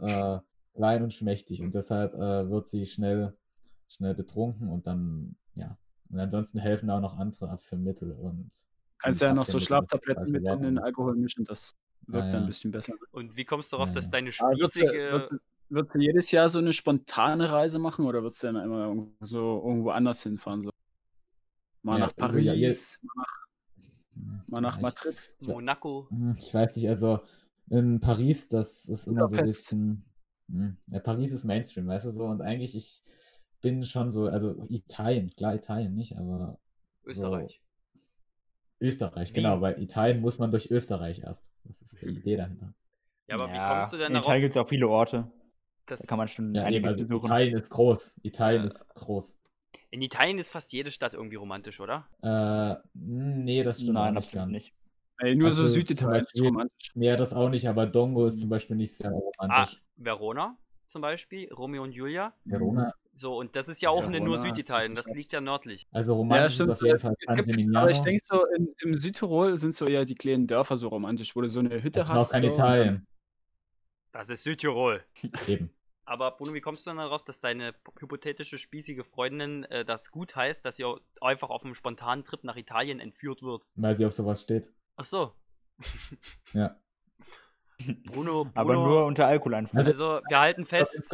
klein 0.75 1.02
und 1.02 1.12
schmächtig 1.12 1.62
und 1.62 1.75
deshalb 1.75 2.12
wird 2.14 2.66
sie 2.66 2.85
schnell, 2.85 3.35
schnell 3.95 4.15
betrunken 4.15 4.69
und 4.69 4.87
dann, 4.87 5.37
ja. 5.55 5.79
Und 6.11 6.19
ansonsten 6.21 6.59
helfen 6.59 6.91
auch 6.91 7.01
noch 7.01 7.17
andere 7.17 7.51
Abführmittel 7.51 8.13
und 8.13 8.51
Kannst 8.99 9.23
und 9.23 9.29
ja 9.29 9.35
noch 9.35 9.47
so 9.47 9.59
Schlaftabletten 9.61 10.31
mit 10.31 10.47
in 10.47 10.63
den. 10.63 10.79
Alkohol 10.79 11.17
mischen, 11.17 11.45
das 11.45 11.73
wirkt 12.07 12.27
Ah, 12.29 12.33
dann 12.33 12.37
ein 12.37 12.43
ja. 12.43 12.47
bisschen 12.47 12.71
besser. 12.71 12.95
Und 13.13 13.37
wie 13.37 13.45
kommst 13.45 13.73
du 13.73 13.77
darauf, 13.77 13.89
Ja, 13.91 13.95
dass 13.97 14.07
ja. 14.07 14.11
deine 14.13 14.31
Aber 14.39 14.57
wird 14.59 14.73
sie, 14.73 14.81
spießige. 14.81 15.13
wird, 15.13 15.33
wird 15.71 15.93
sie 15.93 15.99
jedes 16.01 16.31
Jahr 16.31 16.49
so 16.49 16.59
eine 16.59 16.73
spontane 16.73 17.51
Reise 17.51 17.79
machen 17.79 18.05
oder 18.07 18.23
wird 18.23 18.35
sie 18.35 18.47
dann 18.53 18.57
immer 18.57 19.07
so 19.21 19.63
irgendwo 19.65 19.91
anders 19.91 20.23
hinfahren? 20.23 20.63
So? 20.63 20.71
Mal 21.83 21.99
Ja, 21.99 22.07
nach 22.07 22.13
irgendwo, 22.17 22.39
ja, 22.39 22.53
je- 22.55 22.63
Paris, 22.67 22.99
mal 24.49 24.61
nach 24.61 24.73
Ja, 24.75 24.79
ich- 24.79 24.83
Madrid. 24.83 25.31
Monaco. 25.41 26.07
Hm, 26.11 26.35
Ich 26.39 26.53
weiß 26.55 26.77
nicht, 26.77 26.89
also 26.89 27.21
in 27.69 28.01
Paris, 28.01 28.49
das 28.49 28.85
ist 28.87 29.07
immer 29.07 29.27
so 29.27 29.37
ein 29.37 29.45
bisschen. 29.45 30.05
hm, 30.49 30.77
Ja, 30.89 31.01
Paris 31.01 31.33
ist 31.33 31.45
Mainstream, 31.45 31.87
weißt 31.87 32.07
du 32.07 32.11
so. 32.11 32.25
Und 32.27 32.41
eigentlich, 32.43 32.75
ich 32.77 33.03
bin 33.64 33.83
schon 33.83 34.12
so, 34.12 34.26
also 34.26 34.54
Italien, 34.68 35.35
klar, 35.35 35.54
Italien 35.54 35.94
nicht, 35.94 36.16
aber 36.16 36.59
Österreich. 37.04 37.61
so 38.80 38.87
Österreich, 38.87 39.33
Wie? 39.33 39.37
genau, 39.37 39.61
weil 39.61 39.80
Italien 39.83 40.21
muss 40.21 40.38
man 40.38 40.50
durch 40.50 40.71
Österreich 40.71 41.21
erst. 41.21 41.50
Das 41.64 41.80
ist 41.80 41.97
die 42.02 42.06
Idee 42.06 42.37
dahinter. 42.37 42.75
Ja, 43.26 43.37
aber 43.37 43.49
wie 43.52 43.59
kommst 43.59 43.92
du 43.94 43.97
denn 43.97 44.09
in 44.09 44.12
darauf, 44.12 44.26
Italien 44.26 44.42
gibt 44.42 44.50
es 44.52 44.56
auch 44.59 44.68
viele 44.68 44.88
Orte. 44.88 45.26
dass 45.87 46.02
Da 46.02 46.06
kann 46.06 46.18
man 46.18 46.28
schon 46.28 46.54
Ja, 46.54 46.64
einiges 46.64 46.92
also 46.92 47.04
besuchen. 47.04 47.26
Italien 47.26 47.54
ist 47.56 47.71
groß. 47.71 48.16
Italien 48.23 48.61
Ja. 48.62 48.66
ist 48.66 48.88
groß. 48.94 49.37
in 49.90 50.02
Italien 50.02 50.38
ist 50.38 50.50
fast 50.50 50.73
jede 50.73 50.90
Stadt 50.90 51.14
irgendwie 51.14 51.37
romantisch, 51.37 51.80
oder? 51.80 52.06
Äh, 52.23 52.75
nee, 52.94 53.62
das 53.62 53.80
stimmt 53.80 53.94
Nein, 53.94 54.14
nicht 54.14 54.33
ganz. 54.33 54.52
nicht. 54.52 54.75
Ey, 55.18 55.37
nur 55.37 55.52
so 55.52 55.62
Also, 55.62 55.73
zum 55.75 55.80
Süditalien 55.80 56.25
ist 56.25 56.42
romantisch. 56.42 56.90
Nee, 56.94 57.16
das 57.16 57.33
auch 57.33 57.49
nicht, 57.49 57.66
aber 57.68 57.87
Dongo 57.87 58.26
ist 58.26 58.37
Mhm. 58.37 58.40
zum 58.40 58.50
Beispiel 58.50 58.76
nicht 58.76 58.94
sehr 58.97 59.11
Ah, 59.11 59.21
romantisch. 59.40 59.83
Verona 59.97 60.59
zum 60.87 61.00
Beispiel, 61.02 61.52
Romeo 61.52 61.83
und 61.83 61.92
Julia. 61.92 62.35
Verona, 62.44 62.92
So, 63.16 63.37
und 63.38 63.54
das 63.54 63.68
ist 63.68 63.80
ja 63.80 63.90
auch 63.90 64.00
Ja, 64.02 64.09
eine 64.09 64.21
nur 64.21 64.37
Süditalien, 64.38 64.94
das 64.97 65.06
liegt 65.14 65.33
ja 65.33 65.40
nördlich. 65.40 65.87
Also 65.92 66.14
romantisch 66.14 66.59
ist 66.59 66.68
auf 66.68 66.83
jeden 66.83 66.99
Fall 66.99 67.14
es 67.21 67.26
San 67.26 67.37
gibt-. 67.44 67.76
Aber 67.76 67.90
ich 67.90 68.00
denke 68.00 68.21
so, 68.25 68.44
in, 68.56 68.75
im 68.80 68.97
Südtirol 68.97 69.56
sind 69.56 69.75
so 69.75 69.87
eher 69.87 70.04
die 70.04 70.16
kleinen 70.16 70.47
Dörfer 70.49 70.76
so 70.76 70.88
romantisch, 70.88 71.37
wo 71.37 71.40
du 71.40 71.49
so 71.49 71.61
eine 71.61 71.80
Hütte 71.83 72.00
das 72.00 72.09
ist 72.09 72.14
auch 72.14 72.18
hast. 72.18 72.30
kein 72.33 72.42
so, 72.42 72.50
Italien. 72.50 73.06
Das 74.11 74.30
ist 74.30 74.42
Südtirol. 74.42 75.04
Eben. 75.47 75.71
Aber 76.06 76.33
Bruno, 76.33 76.52
wie 76.54 76.61
kommst 76.61 76.87
du 76.87 76.90
denn 76.90 76.99
darauf, 76.99 77.25
dass 77.25 77.40
deine 77.40 77.73
hypothetische 77.99 78.59
spießige 78.59 79.04
Freundin 79.04 79.64
äh, 79.64 79.85
das 79.85 80.11
gut 80.11 80.37
heißt, 80.37 80.64
dass 80.64 80.78
ihr 80.78 81.00
einfach 81.21 81.49
auf 81.50 81.64
einem 81.64 81.75
spontanen 81.75 82.25
Trip 82.25 82.42
nach 82.44 82.56
Italien 82.56 83.00
entführt 83.00 83.42
wird? 83.42 83.64
Weil 83.76 83.97
sie 83.97 84.04
auf 84.04 84.12
sowas 84.12 84.42
steht. 84.42 84.71
Ach 84.97 85.04
so. 85.04 85.33
Ja. 86.52 86.76
Bruno, 88.06 88.44
Bruno. 88.44 88.50
Aber 88.54 88.75
nur 88.75 89.06
unter 89.06 89.26
Alkoholeinfluss. 89.26 89.87
Also- 89.87 90.04
Also, 90.14 90.25
wir 90.28 90.38
halten 90.40 90.62
Das 90.62 90.68
fest, 90.68 91.11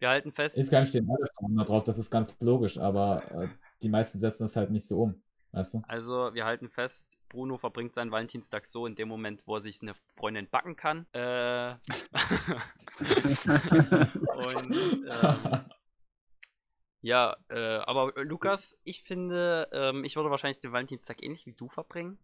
wir 0.00 0.08
halten 0.08 0.32
fest. 0.32 0.58
insgeheim 0.58 0.84
stehen 0.84 1.08
alle 1.08 1.26
Frauen 1.36 1.56
da 1.56 1.64
drauf, 1.64 1.84
das 1.84 1.98
ist 1.98 2.10
ganz 2.10 2.36
logisch, 2.40 2.78
aber 2.78 3.22
äh, 3.32 3.48
die 3.82 3.88
meisten 3.88 4.18
setzen 4.18 4.44
das 4.44 4.56
halt 4.56 4.70
nicht 4.70 4.86
so 4.86 5.02
um. 5.02 5.22
Weißt 5.52 5.74
du? 5.74 5.82
Also, 5.88 6.32
wir 6.32 6.44
halten 6.44 6.68
fest, 6.68 7.18
Bruno 7.28 7.58
verbringt 7.58 7.94
seinen 7.94 8.12
Valentinstag 8.12 8.66
so 8.66 8.86
in 8.86 8.94
dem 8.94 9.08
Moment, 9.08 9.42
wo 9.46 9.56
er 9.56 9.60
sich 9.60 9.82
eine 9.82 9.94
Freundin 10.14 10.48
backen 10.48 10.76
kann. 10.76 11.06
Äh. 11.12 11.72
Und 14.30 14.72
ähm, 15.10 15.64
ja, 17.02 17.36
äh, 17.48 17.78
aber 17.78 18.16
äh, 18.16 18.22
Lukas, 18.22 18.78
ich 18.84 19.02
finde, 19.02 19.68
ähm, 19.72 20.04
ich 20.04 20.16
würde 20.16 20.30
wahrscheinlich 20.30 20.60
den 20.60 20.72
Valentinstag 20.72 21.22
ähnlich 21.22 21.46
wie 21.46 21.54
du 21.54 21.68
verbringen. 21.68 22.18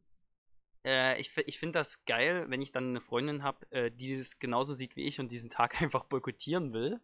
Äh, 0.85 1.19
ich 1.19 1.37
ich 1.37 1.59
finde 1.59 1.79
das 1.79 2.05
geil, 2.05 2.45
wenn 2.49 2.61
ich 2.61 2.73
dann 2.73 2.91
eine 2.91 3.01
Freundin 3.01 3.43
habe, 3.43 3.67
äh, 3.71 3.91
die 3.91 4.15
es 4.15 4.39
genauso 4.39 4.75
sieht 4.75 4.95
wie 4.95 5.07
ich 5.07 5.19
und 5.19 5.33
diesen 5.33 5.51
Tag 5.51 5.81
einfach 5.83 6.05
boykottieren 6.05 6.73
will. 6.73 7.01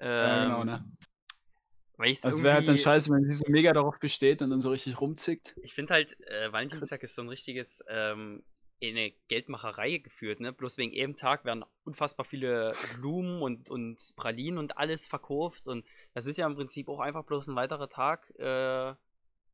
Ja, 0.00 0.44
genau, 0.44 0.60
Ähm, 0.60 0.66
ne? 0.66 0.84
Weil 1.96 2.10
ich's 2.12 2.20
Das 2.20 2.42
wäre 2.42 2.54
halt 2.54 2.68
dann 2.68 2.78
scheiße, 2.78 3.10
wenn 3.10 3.24
sie 3.28 3.36
so 3.36 3.44
mega 3.48 3.72
darauf 3.72 3.98
besteht 3.98 4.40
und 4.42 4.50
dann 4.50 4.60
so 4.60 4.70
richtig 4.70 5.00
rumzickt. 5.00 5.56
Ich 5.62 5.74
finde 5.74 5.94
halt, 5.94 6.16
äh, 6.28 6.52
Valentinstag 6.52 7.02
ist 7.02 7.14
so 7.16 7.22
ein 7.22 7.28
richtiges, 7.28 7.82
ähm, 7.88 8.44
in 8.80 8.96
eine 8.96 9.12
Geldmacherei 9.26 9.96
geführt, 9.98 10.38
ne? 10.38 10.52
Bloß 10.52 10.78
wegen 10.78 10.92
jedem 10.92 11.16
Tag 11.16 11.44
werden 11.44 11.64
unfassbar 11.82 12.24
viele 12.24 12.70
Blumen 12.94 13.42
und, 13.42 13.68
und 13.70 14.00
Pralinen 14.14 14.58
und 14.58 14.78
alles 14.78 15.08
verkauft 15.08 15.66
und 15.66 15.84
das 16.14 16.26
ist 16.26 16.38
ja 16.38 16.46
im 16.46 16.54
Prinzip 16.54 16.88
auch 16.88 17.00
einfach 17.00 17.24
bloß 17.24 17.48
ein 17.48 17.56
weiterer 17.56 17.88
Tag, 17.88 18.30
äh, 18.38 18.94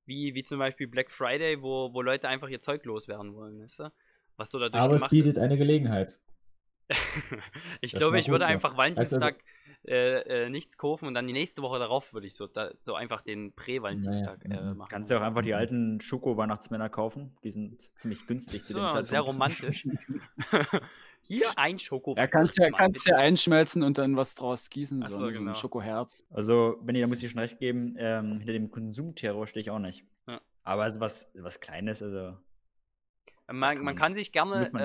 wie, 0.04 0.34
wie 0.34 0.42
zum 0.42 0.58
Beispiel 0.58 0.86
Black 0.88 1.10
Friday, 1.10 1.62
wo, 1.62 1.94
wo 1.94 2.02
Leute 2.02 2.28
einfach 2.28 2.48
ihr 2.50 2.60
Zeug 2.60 2.84
loswerden 2.84 3.34
wollen, 3.34 3.62
weißt 3.62 3.78
du? 3.78 3.92
Was 4.36 4.50
so 4.50 4.58
dadurch 4.58 4.82
Aber 4.82 4.96
es 4.96 5.08
bietet 5.08 5.36
ist. 5.36 5.38
eine 5.38 5.56
Gelegenheit. 5.56 6.18
ich 7.80 7.92
Das 7.92 8.00
glaube, 8.00 8.18
ich 8.18 8.28
würde 8.28 8.44
sein. 8.44 8.56
einfach 8.56 8.70
Also- 8.72 8.76
Valentinstag 8.76 9.42
äh, 9.86 10.44
äh, 10.44 10.50
nichts 10.50 10.78
kaufen 10.78 11.06
und 11.06 11.14
dann 11.14 11.26
die 11.26 11.32
nächste 11.32 11.62
Woche 11.62 11.78
darauf 11.78 12.14
würde 12.14 12.26
ich 12.26 12.34
so, 12.34 12.46
da, 12.46 12.70
so 12.74 12.94
einfach 12.94 13.20
den 13.22 13.52
Prä-Valentinstag 13.52 14.46
Nee, 14.46 14.56
äh, 14.56 14.62
mhm. 14.62 14.78
machen. 14.78 14.88
Kannst 14.90 15.10
du 15.10 15.16
auch 15.16 15.22
einfach 15.22 15.42
die 15.42 15.54
alten 15.54 16.00
Schoko-Weihnachtsmänner 16.00 16.88
kaufen. 16.88 17.36
Die 17.44 17.50
sind 17.50 17.90
ziemlich 17.96 18.26
günstig. 18.26 18.64
zu 18.64 18.72
So, 18.74 18.78
dem 18.78 18.84
Zeitpunkt. 18.86 19.06
sehr 19.08 19.20
romantisch. 19.20 19.86
Hier 21.26 21.46
ein 21.56 21.78
Schoko. 21.78 22.14
Ja, 22.16 22.26
kannst 22.26 22.58
ja, 22.58 22.70
kannst 22.70 23.06
ja 23.06 23.16
einschmelzen 23.16 23.82
und 23.82 23.96
dann 23.96 24.16
was 24.16 24.34
draus 24.34 24.68
gießen. 24.68 25.02
So, 25.02 25.08
so, 25.08 25.24
ne, 25.26 25.32
so 25.32 25.38
genau. 25.38 25.50
ein 25.52 25.54
Schokoherz. 25.54 26.26
Also, 26.30 26.78
Benni, 26.82 27.00
da 27.00 27.06
muss 27.06 27.22
ich 27.22 27.30
schon 27.30 27.40
recht 27.40 27.58
geben, 27.58 27.96
ähm, 27.98 28.38
hinter 28.38 28.52
dem 28.52 28.70
Konsumterror 28.70 29.46
stehe 29.46 29.62
ich 29.62 29.70
auch 29.70 29.78
nicht. 29.78 30.04
Ja. 30.26 30.40
Aber 30.64 30.82
also 30.82 31.00
was, 31.00 31.30
was 31.34 31.60
Kleines, 31.60 32.02
also. 32.02 32.36
Man, 33.46 33.60
kann 33.76 33.76
man 33.76 33.84
man- 33.84 33.94
kann 33.96 34.14
sich 34.14 34.32
gerne, 34.32 34.70
man 34.72 34.82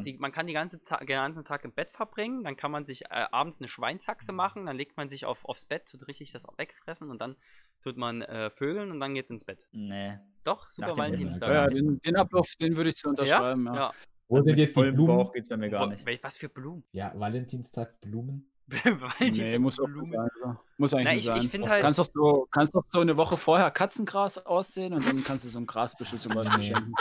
äh, 0.00 0.02
die, 0.02 0.18
man 0.18 0.32
kann 0.32 0.46
die 0.48 0.52
ganze 0.52 0.82
Ta 0.82 0.96
den 0.98 1.06
ganzen 1.06 1.44
Tag 1.44 1.64
im 1.64 1.72
Bett 1.72 1.92
verbringen, 1.92 2.42
dann 2.42 2.56
kann 2.56 2.70
man 2.72 2.84
sich 2.84 3.04
äh, 3.04 3.26
abends 3.30 3.60
eine 3.60 3.68
Schweinshaxe 3.68 4.32
machen, 4.32 4.66
dann 4.66 4.76
legt 4.76 4.96
man 4.96 5.08
sich 5.08 5.26
auf, 5.26 5.44
aufs 5.44 5.64
Bett, 5.64 5.86
tut 5.88 6.06
richtig 6.08 6.32
das 6.32 6.44
auch 6.44 6.58
wegfressen 6.58 7.08
und 7.10 7.20
dann 7.20 7.36
tut 7.82 7.96
man 7.96 8.22
äh, 8.22 8.50
Vögeln 8.50 8.90
und 8.90 8.98
dann 8.98 9.14
geht's 9.14 9.30
ins 9.30 9.44
Bett. 9.44 9.64
Nee. 9.70 10.18
Doch, 10.42 10.70
super 10.70 10.96
Valentinstag. 10.96 11.48
Ja, 11.48 11.54
Ja, 11.62 11.66
den, 11.68 12.00
den 12.00 12.16
Ablauf, 12.16 12.48
den 12.60 12.76
würde 12.76 12.90
ich 12.90 12.96
so 12.96 13.10
unterschreiben. 13.10 13.66
Ja. 13.66 13.74
ja. 13.74 13.90
Wo 14.28 14.40
sind 14.42 14.58
jetzt 14.58 14.76
die 14.76 14.90
Blumen? 14.90 15.16
Bauch 15.18 15.32
geht's 15.32 15.48
bei 15.48 15.56
mir 15.56 15.70
gar 15.70 15.86
Wo- 15.86 15.90
nicht. 15.92 16.24
Was 16.24 16.36
für 16.36 16.48
Blumen? 16.48 16.82
Ja, 16.92 17.12
Valentinstag 17.14 18.00
Blumen. 18.00 18.46
Nee, 19.20 19.58
muss 19.58 19.80
auch 19.80 19.88
nicht 19.88 20.12
sein. 20.12 20.28
So. 20.42 20.56
Muss 20.78 20.94
eigentlich 20.94 21.26
Na, 21.26 21.36
ich- 21.36 21.42
sein. 21.50 21.60
ich 21.62 21.68
halt- 21.68 21.82
kannst 21.82 21.98
doch 21.98 22.06
so, 22.12 22.48
kannst 22.50 22.74
doch 22.74 22.84
so 22.84 23.00
eine 23.00 23.16
Woche 23.16 23.36
vorher 23.36 23.70
Katzengras 23.72 24.46
aussehen 24.46 24.94
und 24.94 25.04
dann 25.06 25.22
kannst 25.24 25.44
du 25.44 25.48
so 25.48 25.58
ein 25.58 25.66
Grasbüschel 25.66 26.18
zum 26.20 26.34
Beispiel 26.34 26.62
schenken. 26.62 26.92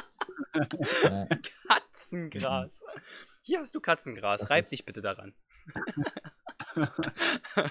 Ja, 1.04 1.28
Katzengras. 1.68 2.82
Hier 3.42 3.60
hast 3.60 3.74
du 3.76 3.80
Katzengras, 3.82 4.42
Das 4.42 4.50
reib 4.50 4.64
ist- 4.66 4.72
dich 4.72 4.86
bitte 4.86 5.02
daran. 5.02 5.34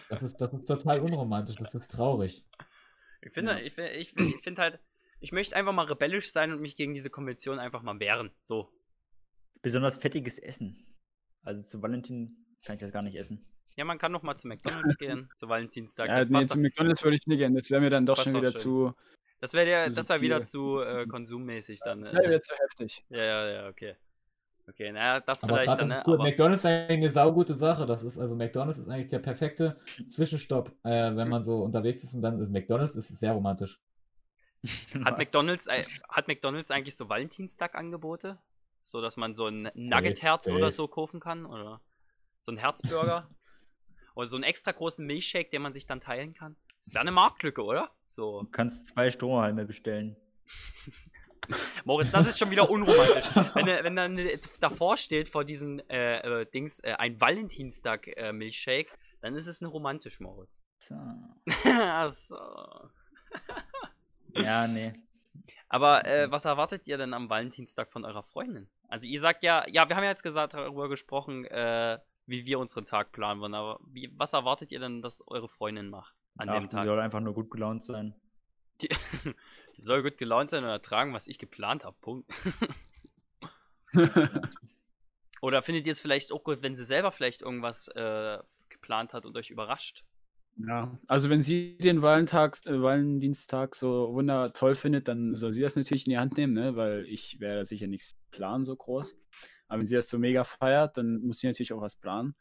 das, 0.08 0.22
ist, 0.22 0.36
das 0.36 0.52
ist 0.52 0.66
total 0.66 1.00
unromantisch, 1.00 1.56
das 1.56 1.74
ist 1.74 1.90
traurig. 1.90 2.44
Ich 3.22 3.32
finde, 3.32 3.52
Ja. 3.52 3.58
ich, 3.58 3.76
ich, 3.78 4.12
find- 4.12 4.34
ich 4.34 4.42
finde 4.42 4.62
halt, 4.62 4.80
ich 5.20 5.32
möchte 5.32 5.56
einfach 5.56 5.72
mal 5.72 5.86
rebellisch 5.86 6.30
sein 6.30 6.52
und 6.52 6.60
mich 6.60 6.76
gegen 6.76 6.94
diese 6.94 7.10
Konvention 7.10 7.58
einfach 7.58 7.82
mal 7.82 7.98
wehren. 7.98 8.30
So. 8.42 8.72
Besonders 9.62 9.96
fettiges 9.96 10.38
Essen. 10.38 10.84
Also 11.42 11.62
zu 11.62 11.82
Valentin 11.82 12.46
kann 12.64 12.74
ich 12.74 12.80
das 12.80 12.92
gar 12.92 13.02
nicht 13.02 13.16
essen. 13.16 13.44
Ja, 13.76 13.84
man 13.84 13.98
kann 13.98 14.12
noch 14.12 14.22
mal 14.22 14.36
zu 14.36 14.46
McDonalds 14.48 14.96
gehen, 14.98 15.28
zu 15.36 15.48
Valentinstag. 15.48 16.08
Ja, 16.08 16.18
das 16.18 16.28
nee, 16.28 16.46
zu 16.46 16.58
McDonalds 16.58 17.02
würde 17.02 17.16
ich 17.16 17.26
nicht 17.26 17.38
gehen. 17.38 17.54
Das 17.54 17.70
wäre 17.70 17.80
mir 17.80 17.90
dann 17.90 18.06
doch 18.06 18.22
schon 18.22 18.34
wieder 18.34 18.52
schön. 18.52 18.60
zu, 18.60 18.94
Das 19.40 19.52
wäre 19.52 19.66
der, 19.66 19.90
das 19.90 20.08
wäre 20.08 20.20
wieder 20.20 20.42
zu 20.42 20.80
äh, 20.80 21.06
konsummäßig 21.06 21.80
dann. 21.80 22.02
das 22.02 22.12
Äh, 22.12 22.28
wieder 22.28 22.42
zu 22.42 22.54
heftig. 22.56 23.04
ja, 23.08 23.22
ja, 23.22 23.48
ja, 23.48 23.68
okay. 23.68 23.96
Okay, 24.68 24.92
naja, 24.92 25.20
das 25.20 25.42
Aber 25.42 25.54
vielleicht 25.54 25.80
dann, 25.80 25.88
ne? 25.88 25.98
ist 25.98 26.06
cool. 26.06 26.14
Aber, 26.14 26.24
McDonalds 26.24 26.62
ist 26.62 26.66
eigentlich 26.66 26.98
eine 26.98 27.10
saugute 27.10 27.54
Sache. 27.54 27.86
Das 27.86 28.02
ist, 28.02 28.18
also 28.18 28.36
McDonalds 28.36 28.78
ist 28.78 28.88
eigentlich 28.88 29.08
der 29.08 29.20
perfekte 29.20 29.80
Zwischenstopp, 30.06 30.74
äh, 30.84 31.16
wenn 31.16 31.28
man 31.28 31.42
so 31.42 31.62
unterwegs 31.62 32.04
ist 32.04 32.14
und 32.14 32.20
dann 32.20 32.38
ist 32.38 32.50
McDonalds 32.50 32.94
ist 32.94 33.08
es 33.08 33.18
sehr 33.18 33.32
romantisch. 33.32 33.80
hat, 35.04 35.12
Was? 35.12 35.18
McDonald's, 35.18 35.66
äh, 35.68 35.84
hat 36.10 36.28
McDonalds 36.28 36.70
eigentlich 36.70 36.96
so 36.96 37.08
Valentinstag-Angebote? 37.08 38.38
So, 38.82 39.00
dass 39.00 39.16
man 39.16 39.32
so 39.32 39.46
ein 39.46 39.70
Nugget-Herz 39.74 40.50
oder 40.50 40.70
so 40.70 40.86
kaufen 40.86 41.20
kann? 41.20 41.46
Oder 41.46 41.80
so 42.38 42.52
ein 42.52 42.58
Herzburger? 42.58 43.28
oder 44.14 44.26
so 44.26 44.36
einen 44.36 44.44
extra 44.44 44.72
großen 44.72 45.06
Milchshake, 45.06 45.50
den 45.50 45.62
man 45.62 45.72
sich 45.72 45.86
dann 45.86 46.00
teilen 46.00 46.34
kann? 46.34 46.56
Das 46.88 46.94
wäre 46.94 47.02
eine 47.02 47.10
Marktlücke, 47.10 47.62
oder? 47.62 47.90
So. 48.08 48.44
Du 48.44 48.50
kannst 48.50 48.86
zwei 48.86 49.10
Strohhalme 49.10 49.66
bestellen. 49.66 50.16
Moritz, 51.84 52.12
das 52.12 52.26
ist 52.26 52.38
schon 52.38 52.50
wieder 52.50 52.70
unromantisch. 52.70 53.26
wenn, 53.54 53.66
wenn 53.66 53.94
dann 53.94 54.16
äh, 54.16 54.38
davor 54.58 54.96
steht 54.96 55.28
vor 55.28 55.44
diesem 55.44 55.80
äh, 55.90 56.16
äh, 56.20 56.46
Dings 56.46 56.80
äh, 56.80 56.92
ein 56.92 57.20
Valentinstag-Milchshake, 57.20 58.90
dann 59.20 59.34
ist 59.34 59.46
es 59.48 59.60
eine 59.60 59.68
romantisch, 59.68 60.18
Moritz. 60.20 60.62
So. 60.78 60.94
So. 62.08 62.38
Ja, 64.32 64.66
nee. 64.66 64.94
Aber 65.68 66.06
äh, 66.06 66.30
was 66.30 66.46
erwartet 66.46 66.88
ihr 66.88 66.96
denn 66.96 67.12
am 67.12 67.28
Valentinstag 67.28 67.90
von 67.90 68.06
eurer 68.06 68.22
Freundin? 68.22 68.70
Also 68.88 69.06
ihr 69.06 69.20
sagt 69.20 69.42
ja, 69.42 69.66
ja, 69.68 69.90
wir 69.90 69.96
haben 69.96 70.04
ja 70.04 70.10
jetzt 70.10 70.22
gesagt 70.22 70.54
darüber 70.54 70.88
gesprochen, 70.88 71.44
äh, 71.44 71.98
wie 72.24 72.46
wir 72.46 72.58
unseren 72.58 72.86
Tag 72.86 73.12
planen 73.12 73.42
wollen, 73.42 73.54
aber 73.54 73.78
wie, 73.84 74.10
was 74.16 74.32
erwartet 74.32 74.72
ihr 74.72 74.80
denn, 74.80 75.02
dass 75.02 75.22
eure 75.26 75.50
Freundin 75.50 75.90
macht 75.90 76.14
an 76.38 76.48
Ach, 76.48 76.54
dem 76.54 76.68
die 76.68 76.68
Tag? 76.68 76.86
soll 76.86 76.98
einfach 77.00 77.20
nur 77.20 77.34
gut 77.34 77.50
gelaunt 77.50 77.84
sein. 77.84 78.14
Die, 78.80 78.88
die 79.76 79.82
soll 79.82 80.02
gut 80.02 80.16
gelaunt 80.18 80.50
sein 80.50 80.64
und 80.64 80.70
ertragen, 80.70 81.12
was 81.12 81.26
ich 81.26 81.38
geplant 81.38 81.84
habe. 81.84 81.96
Punkt. 82.00 82.30
Oder 85.40 85.62
findet 85.62 85.86
ihr 85.86 85.92
es 85.92 86.00
vielleicht 86.00 86.32
auch 86.32 86.42
gut, 86.42 86.62
wenn 86.62 86.74
sie 86.74 86.84
selber 86.84 87.12
vielleicht 87.12 87.42
irgendwas 87.42 87.88
äh, 87.88 88.38
geplant 88.68 89.12
hat 89.12 89.24
und 89.24 89.36
euch 89.36 89.50
überrascht? 89.50 90.04
Ja, 90.56 90.98
also 91.06 91.30
wenn 91.30 91.40
sie 91.40 91.78
den 91.78 92.02
Valentinstag, 92.02 92.66
äh, 92.66 92.82
Valentinstag 92.82 93.76
so 93.76 94.12
wunder 94.12 94.52
toll 94.52 94.74
findet, 94.74 95.06
dann 95.06 95.34
soll 95.34 95.52
sie 95.52 95.62
das 95.62 95.76
natürlich 95.76 96.06
in 96.06 96.10
die 96.10 96.18
Hand 96.18 96.36
nehmen, 96.36 96.52
ne? 96.52 96.74
weil 96.74 97.04
ich 97.06 97.38
werde 97.38 97.64
sicher 97.64 97.86
nichts 97.86 98.16
planen 98.32 98.64
so 98.64 98.74
groß. 98.74 99.16
Aber 99.68 99.80
wenn 99.80 99.86
sie 99.86 99.94
das 99.94 100.08
so 100.08 100.18
mega 100.18 100.42
feiert, 100.42 100.96
dann 100.96 101.20
muss 101.20 101.38
sie 101.38 101.46
natürlich 101.46 101.72
auch 101.72 101.80
was 101.80 101.96
planen. 101.96 102.34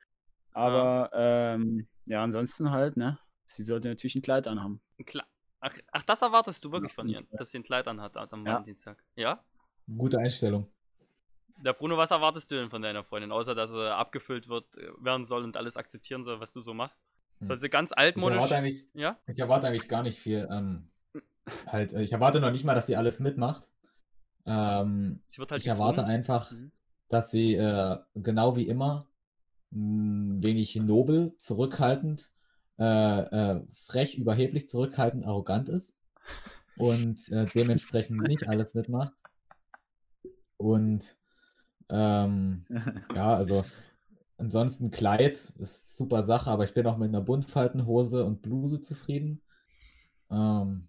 Aber 0.52 1.12
ähm, 1.14 1.88
ja, 2.06 2.24
ansonsten 2.24 2.72
halt, 2.72 2.98
ne? 2.98 3.20
Sie 3.50 3.64
sollte 3.64 3.88
natürlich 3.88 4.16
ein 4.16 4.22
Kleid 4.22 4.48
anhaben. 4.48 4.80
Ein 5.00 5.06
Kle 5.06 5.24
ach, 5.62 5.74
ach, 5.92 6.04
das 6.04 6.22
erwartest 6.22 6.64
du 6.64 6.72
wirklich 6.72 6.92
Ja, 6.92 6.96
von 6.96 7.08
ihr, 7.10 7.24
dass 7.32 7.50
sie 7.52 7.58
ein 7.60 7.64
Kleid 7.64 7.88
anhat 7.88 8.16
am 8.16 8.46
Ja. 8.46 8.54
Valentinstag? 8.54 9.04
Ja? 9.16 9.44
Gute 9.98 10.20
Einstellung. 10.20 10.68
Der 11.64 11.74
Bruno, 11.74 11.98
was 11.98 12.12
erwartest 12.12 12.52
du 12.52 12.56
denn 12.56 12.70
von 12.70 12.82
deiner 12.84 13.04
Freundin, 13.04 13.32
außer 13.32 13.56
dass 13.56 13.72
sie 13.72 13.92
abgefüllt 13.96 14.48
wird, 14.48 14.78
äh, 14.78 14.90
werden 15.00 15.26
soll 15.26 15.44
und 15.44 15.58
alles 15.58 15.76
akzeptieren 15.78 16.22
soll, 16.24 16.40
was 16.40 16.52
du 16.52 16.62
so 16.62 16.74
machst? 16.74 17.02
Hm. 17.40 17.48
Soll 17.48 17.56
sie 17.58 17.70
ganz 17.70 17.92
Ich 17.92 17.98
altmodisch. 17.98 18.36
erwarte 18.36 18.56
eigentlich, 18.58 18.86
Ja? 18.94 19.18
ich 19.28 19.40
erwarte 19.40 19.68
eigentlich 19.68 19.88
gar 19.90 20.04
nicht 20.04 20.20
viel. 20.20 20.48
Ähm, 20.52 20.90
halt, 21.66 21.94
äh, 21.94 22.04
ich 22.04 22.12
erwarte 22.12 22.40
noch 22.42 22.52
nicht 22.52 22.66
mal, 22.66 22.76
dass 22.76 22.86
sie 22.88 22.96
alles 22.98 23.20
mitmacht. 23.20 23.68
Ähm, 24.46 25.22
Sie 25.30 25.40
wird 25.40 25.52
halt 25.52 25.62
ich 25.62 25.68
erwarte 25.68 26.02
gezwungen. 26.02 26.12
einfach, 26.16 26.52
Mhm. 26.52 26.72
dass 27.10 27.32
sie 27.32 27.56
äh, 27.56 27.98
genau 28.16 28.56
wie 28.56 28.68
immer 28.68 29.08
ein 29.72 30.42
wenig 30.44 30.76
nobel, 30.76 31.36
zurückhaltend, 31.38 32.32
äh, 32.80 33.20
äh, 33.22 33.66
frech, 33.70 34.16
überheblich, 34.16 34.68
zurückhaltend, 34.68 35.26
arrogant 35.26 35.70
ist 35.70 35.96
und 36.78 37.30
äh, 37.32 37.46
dementsprechend 37.48 38.22
nicht 38.22 38.48
alles 38.48 38.74
mitmacht. 38.74 39.14
Und 40.58 41.16
ähm, 41.90 42.66
ja, 43.16 43.36
also 43.36 43.66
ansonsten 44.38 44.92
Kleid 44.92 45.54
ist 45.58 45.98
super 45.98 46.24
Sache, 46.24 46.50
aber 46.50 46.64
ich 46.64 46.74
bin 46.74 46.86
auch 46.88 46.98
mit 46.98 47.10
einer 47.10 47.22
Buntfaltenhose 47.22 48.26
und 48.26 48.42
Bluse 48.42 48.82
zufrieden. 48.82 49.42
Ähm, 50.30 50.88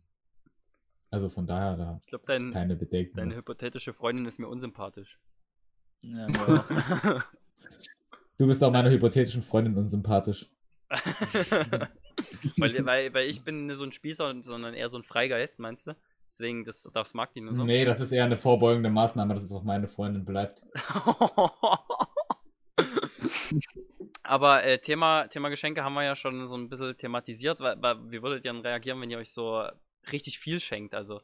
also 1.11 1.29
von 1.29 1.47
daher 1.47 1.77
da 1.77 1.99
Ich 2.03 2.07
glaube, 2.07 2.25
dein, 2.27 2.51
keine 2.51 2.77
Bedenken. 2.77 3.17
deine 3.17 3.35
jetzt. 3.35 3.43
hypothetische 3.43 3.95
Freundin 3.95 4.27
ist 4.27 4.39
mir 4.39 4.49
unsympathisch. 4.49 5.19
Ja, 6.03 6.29
ja. 6.29 7.25
Du 8.39 8.47
bist 8.47 8.63
auch 8.63 8.71
meiner 8.71 8.89
hypothetischen 8.89 9.43
Freundin 9.43 9.77
unsympathisch. 9.77 10.49
weil, 12.57 12.85
weil, 12.87 13.15
weil 13.15 13.29
ich 13.29 13.43
bin 13.43 13.75
so 13.75 13.85
ein 13.85 13.93
Spießer, 13.93 14.35
sondern 14.43 14.75
eher 14.75 14.89
so 14.89 14.99
ein 14.99 15.05
Freigeist, 15.05 15.61
meinst 15.61 15.87
du? 15.87 15.95
Deswegen, 16.27 16.65
das, 16.65 16.89
das 16.93 17.15
mag 17.15 17.33
die 17.33 17.41
nur 17.41 17.55
so. 17.55 17.65
Nee, 17.65 17.85
das 17.85 18.01
ist 18.01 18.13
eher 18.13 18.25
eine 18.25 18.37
vorbeugende 18.37 18.91
Maßnahme, 18.91 19.35
dass 19.35 19.45
es 19.45 19.53
auch 19.53 19.63
meine 19.63 19.89
Freundin 19.89 20.25
bleibt. 20.25 20.63
Aber 24.23 24.63
äh, 24.63 24.79
Thema, 24.79 25.27
Thema 25.29 25.49
Geschenke 25.49 25.83
haben 25.83 25.95
wir 25.95 26.05
ja 26.05 26.15
schon 26.15 26.47
so 26.47 26.55
ein 26.55 26.69
bisschen 26.69 26.95
thematisiert. 26.97 27.61
Weil, 27.61 27.81
weil, 27.81 27.97
wie 28.11 28.23
würdet 28.23 28.45
ihr 28.45 28.53
dann 28.53 28.61
reagieren, 28.61 29.01
wenn 29.01 29.11
ihr 29.11 29.17
euch 29.17 29.33
so 29.33 29.65
richtig 30.13 30.39
viel 30.39 30.61
schenkt? 30.61 30.95
Also, 30.95 31.23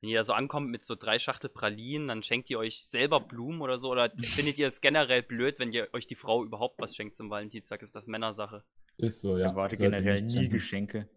wenn 0.00 0.08
ihr 0.08 0.16
da 0.18 0.24
so 0.24 0.32
ankommt 0.32 0.70
mit 0.70 0.82
so 0.82 0.94
drei 0.94 1.18
Schachtel 1.18 1.50
Pralinen, 1.50 2.08
dann 2.08 2.22
schenkt 2.22 2.48
ihr 2.48 2.58
euch 2.58 2.82
selber 2.82 3.20
Blumen 3.20 3.60
oder 3.60 3.76
so? 3.76 3.90
Oder 3.90 4.10
findet 4.22 4.58
ihr 4.58 4.68
es 4.68 4.80
generell 4.80 5.22
blöd, 5.22 5.58
wenn 5.58 5.70
ihr 5.70 5.88
euch 5.92 6.06
die 6.06 6.14
Frau 6.14 6.42
überhaupt 6.44 6.80
was 6.80 6.96
schenkt 6.96 7.14
zum 7.14 7.28
Valentinstag? 7.28 7.82
Ist 7.82 7.94
das 7.94 8.06
Männersache? 8.06 8.64
Ist 8.98 9.20
so, 9.20 9.36
Ich 9.36 9.42
ja. 9.42 9.50
erwarte 9.50 9.76
Sollte 9.76 9.92
generell 9.92 10.22
nicht 10.22 10.34
nie 10.34 10.40
schenken. 10.40 10.52
Geschenke. 10.52 11.08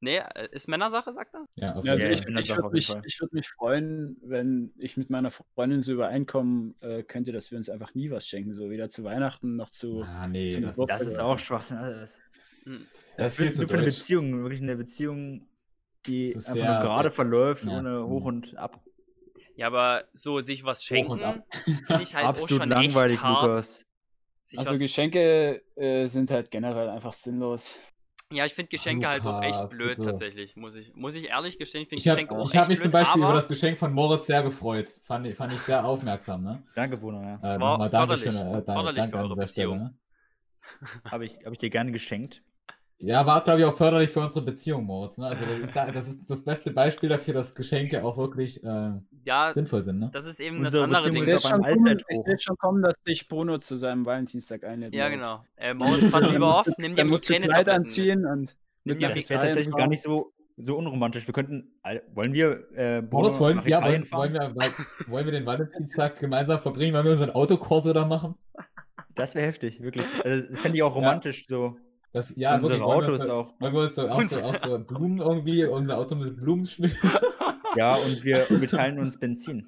Nee, 0.00 0.18
äh, 0.18 0.48
ist 0.52 0.68
Männersache, 0.68 1.12
sagt 1.14 1.34
er? 1.34 1.46
Ja, 1.54 1.74
auf 1.76 1.84
Ja, 1.86 1.94
jeden 1.94 2.04
also 2.04 2.06
Ja, 2.06 2.12
ich, 2.12 2.20
ich 2.20 2.26
bin 2.26 2.34
das 2.34 2.44
ich 2.44 2.52
auch 2.52 2.56
würde 2.58 2.74
mich, 2.74 2.86
Fall. 2.88 3.02
ich 3.06 3.20
würd 3.20 3.32
mich 3.32 3.48
freuen, 3.48 4.16
wenn 4.22 4.72
ich 4.76 4.96
mit 4.98 5.08
meiner 5.08 5.30
Freundin 5.30 5.80
so 5.80 5.92
übereinkommen 5.94 6.74
äh, 6.82 7.02
könnte, 7.04 7.32
dass 7.32 7.50
wir 7.50 7.56
uns 7.56 7.70
einfach 7.70 7.94
nie 7.94 8.10
was 8.10 8.26
schenken. 8.26 8.54
So 8.54 8.68
weder 8.68 8.90
zu 8.90 9.02
Weihnachten 9.04 9.56
noch 9.56 9.70
zu. 9.70 10.02
Ah, 10.02 10.26
nee, 10.28 10.50
zum 10.50 10.62
das, 10.64 10.72
Geburtstag. 10.72 10.98
Das 10.98 11.08
ist 11.08 11.18
auch 11.20 11.38
Schwachsinn. 11.38 11.78
Also 11.78 12.00
das, 12.00 12.20
Hm. 12.64 12.86
das 13.16 13.36
das 13.36 13.40
ist 13.46 13.54
zu 13.54 13.60
nur 13.62 13.68
für 13.68 13.74
eine. 13.76 13.84
Beziehung, 13.84 14.42
wirklich 14.42 14.60
eine 14.62 14.76
Beziehung, 14.76 15.46
die 16.06 16.32
Das 16.34 16.46
einfach 16.46 16.52
sehr- 16.62 16.72
nur 16.74 16.82
gerade 16.82 17.10
verläuft, 17.10 17.64
ja. 17.64 17.78
ohne 17.78 18.06
hoch 18.06 18.24
und 18.24 18.56
ab. 18.58 18.84
Ja, 19.56 19.68
aber 19.68 20.04
so 20.12 20.40
sich 20.40 20.64
was 20.64 20.80
Hoch 20.80 20.84
schenken, 20.84 21.12
und 21.12 21.22
ab. 21.22 21.44
finde 21.86 22.02
ich 22.02 22.14
halt 22.14 22.24
auch 22.26 22.30
Absolut 22.30 22.50
schon 22.62 22.68
langweilig, 22.68 23.12
echt 23.14 23.22
hart. 23.22 23.46
Lukas. 23.46 23.86
Sich 24.44 24.58
Also 24.58 24.78
Geschenke 24.78 25.62
äh, 25.76 26.06
sind 26.06 26.30
halt 26.30 26.50
generell 26.50 26.88
einfach 26.90 27.12
sinnlos. 27.14 27.76
ja, 28.30 28.44
ich 28.44 28.52
finde 28.54 28.68
Geschenke 28.68 29.08
halt 29.08 29.24
auch 29.26 29.42
echt 29.42 29.58
Lukas, 29.58 29.68
blöd 29.76 29.96
bitte. 29.96 30.10
tatsächlich, 30.10 30.54
muss 30.56 30.74
ich, 30.74 30.94
muss 30.94 31.14
ich 31.14 31.28
ehrlich 31.28 31.58
gestehen. 31.58 31.82
Ich 31.82 31.88
finde 31.88 32.00
Ich 32.02 32.08
habe 32.08 32.16
Geschenke 32.22 32.34
auch 32.42 32.46
ich 32.48 32.56
hab 32.56 32.62
echt 32.62 32.68
mich 32.68 32.78
zum 32.78 32.82
blöd, 32.82 32.92
Beispiel 32.92 33.22
aber 33.22 33.30
über 33.32 33.38
das 33.40 33.48
Geschenk 33.48 33.78
von 33.78 33.92
Moritz 33.92 34.26
sehr 34.26 34.42
gefreut. 34.42 34.88
Fand, 35.02 35.26
ich- 35.26 35.34
fand 35.34 35.52
ich 35.54 35.60
sehr 35.60 35.84
aufmerksam, 35.84 36.42
ne? 36.42 36.62
Danke, 36.74 36.96
Bruno. 36.98 37.22
Ja. 37.22 37.36
Äh, 37.36 37.60
war 37.60 37.72
nochmal 37.72 37.90
Dankeschön, 37.90 38.32
förderlich. 38.32 38.58
äh, 38.62 38.64
da- 38.66 38.74
Förderlich 38.74 38.96
danke 39.00 39.16
für 39.16 39.18
an 39.24 39.30
eure 39.32 39.48
Stelle. 39.48 39.68
Beziehung. 39.68 39.78
Ne? 39.78 39.98
Habe 41.10 41.24
ich, 41.24 41.38
hab 41.44 41.52
ich 41.52 41.58
dir 41.58 41.70
gerne 41.70 41.92
geschenkt. 41.92 42.42
Ja, 42.98 43.26
war, 43.26 43.42
glaube 43.42 43.60
ich, 43.60 43.66
auch 43.66 43.76
förderlich 43.76 44.08
für 44.10 44.20
unsere 44.20 44.42
Beziehung, 44.44 44.84
Moritz. 44.84 45.18
Ne? 45.18 45.26
Also, 45.26 45.42
ich 45.64 45.72
das 45.72 46.08
ist 46.08 46.30
das 46.30 46.42
beste 46.44 46.70
Beispiel 46.70 47.08
dafür, 47.08 47.34
dass 47.34 47.54
Geschenke 47.54 48.02
auch 48.04 48.16
wirklich 48.16 48.62
äh, 48.64 48.92
ja, 49.24 49.52
sinnvoll 49.52 49.82
sind. 49.82 49.98
Ne? 49.98 50.10
das 50.12 50.26
ist 50.26 50.40
eben 50.40 50.58
Unsere 50.60 50.88
das 50.88 50.96
andere 50.96 51.10
Beziehung 51.10 51.16
Ich 51.16 51.24
Ding. 51.24 51.34
ist 51.34 51.42
sehe 51.42 52.38
schon, 52.38 52.56
kommen- 52.56 52.82
ich 52.84 52.88
dass 52.88 53.02
dich 53.02 53.28
Bruno 53.28 53.58
zu 53.58 53.76
seinem 53.76 54.06
Valentinstag 54.06 54.64
einlädt. 54.64 54.94
Ja, 54.94 55.08
genau. 55.08 55.44
Äh, 55.56 55.74
Moritz, 55.74 56.10
pass 56.10 56.30
lieber 56.30 56.60
auf, 56.60 56.66
nimm 56.78 56.92
dir 56.92 57.02
Dann 57.02 57.08
musst 57.08 57.24
du 57.24 57.32
kleine 57.34 57.48
Kleid 57.48 57.68
anziehen 57.68 58.24
und 58.26 58.56
Nimm 58.84 58.96
mit 58.98 59.02
dir 59.02 59.08
nach 59.08 59.16
Das 59.16 59.30
wäre 59.30 59.40
tatsächlich 59.46 59.74
gar 59.74 59.88
nicht 59.88 60.02
so, 60.02 60.32
so 60.56 60.76
unromantisch. 60.76 61.26
Wir 61.26 61.34
könnten. 61.34 61.72
Wollen 62.14 62.32
wir. 62.32 62.70
Äh, 62.74 63.02
Bruno 63.02 63.24
Moritz, 63.24 63.40
wollen, 63.40 63.62
ja, 63.66 63.82
wollen, 63.82 64.06
wollen, 64.12 64.32
wir, 64.34 64.54
wollen 65.08 65.24
wir 65.24 65.32
den 65.32 65.46
Valentinstag 65.46 66.18
gemeinsam 66.20 66.60
verbringen? 66.60 66.94
Wollen 66.94 67.04
wir 67.06 67.12
unseren 67.12 67.30
Autokorso 67.30 67.92
da 67.92 68.04
machen? 68.06 68.34
Das 69.14 69.34
wäre 69.34 69.46
heftig, 69.46 69.80
wirklich. 69.82 70.06
Also, 70.22 70.48
das 70.48 70.60
fände 70.60 70.76
ich 70.76 70.82
auch 70.82 70.94
romantisch 70.94 71.46
so. 71.48 71.76
Das, 72.14 72.32
ja, 72.36 72.54
Unsere 72.54 72.78
wirklich, 72.78 72.86
Autos 72.94 73.22
so- 73.22 73.32
auch. 73.32 73.60
Wollen 73.60 73.74
wir 73.74 73.80
uns 73.82 73.94
so, 73.96 74.08
auch, 74.08 74.22
so, 74.22 74.40
auch 74.40 74.54
so 74.54 74.78
Blumen 74.78 75.18
irgendwie, 75.18 75.64
unser 75.64 75.98
Auto 75.98 76.14
mit 76.14 76.36
Blumen 76.36 76.64
schmücken? 76.64 76.96
Ja, 77.76 77.96
und 77.96 78.22
wir, 78.22 78.46
wir 78.48 78.68
teilen 78.70 79.00
uns 79.00 79.18
Benzin. 79.18 79.66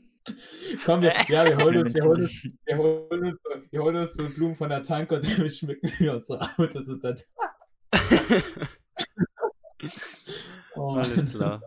Komm, 0.85 1.03
wir, 1.03 1.13
ja, 1.27 1.45
wir 1.45 1.57
holen 1.59 1.79
uns, 1.79 1.93
wir 1.93 2.05
holen 2.05 2.23
uns, 2.23 2.45
wir 2.65 2.79
holen 2.79 3.25
uns, 3.25 3.41
so- 3.43 3.61
wir 3.73 3.83
holen 3.83 3.97
uns 3.97 4.15
so 4.15 4.29
Blumen 4.29 4.55
von 4.55 4.69
der 4.69 4.85
Tanke 4.85 5.17
und 5.17 5.25
damit 5.29 5.53
schmücken 5.53 5.93
wir 5.99 6.15
unsere 6.15 6.41
Autos 6.57 6.87
und 6.87 7.03
dann. 7.03 7.17
Oh. 10.77 10.95
Alles 10.95 11.31
klar. 11.33 11.61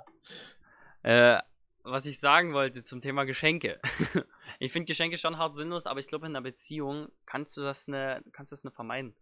äh, 1.03 1.39
was 1.83 2.05
ich 2.05 2.19
sagen 2.21 2.53
wollte 2.53 2.83
zum 2.85 3.01
Thema 3.01 3.25
Geschenke. 3.25 3.81
ich 4.59 4.71
finde 4.71 4.85
Geschenke 4.85 5.17
schon 5.17 5.37
hart 5.37 5.57
sinnlos, 5.57 5.87
aber 5.87 5.99
ich 5.99 6.07
glaube, 6.07 6.27
in 6.27 6.31
einer 6.35 6.41
Beziehung 6.43 7.09
kannst 7.25 7.57
du 7.57 7.61
das 7.63 7.89
ne, 7.89 8.23
kannst 8.31 8.51
du 8.51 8.55
das 8.55 8.63
ne 8.63 8.71
vermeiden. 8.71 9.13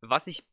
Was 0.00 0.28
ich 0.28 0.44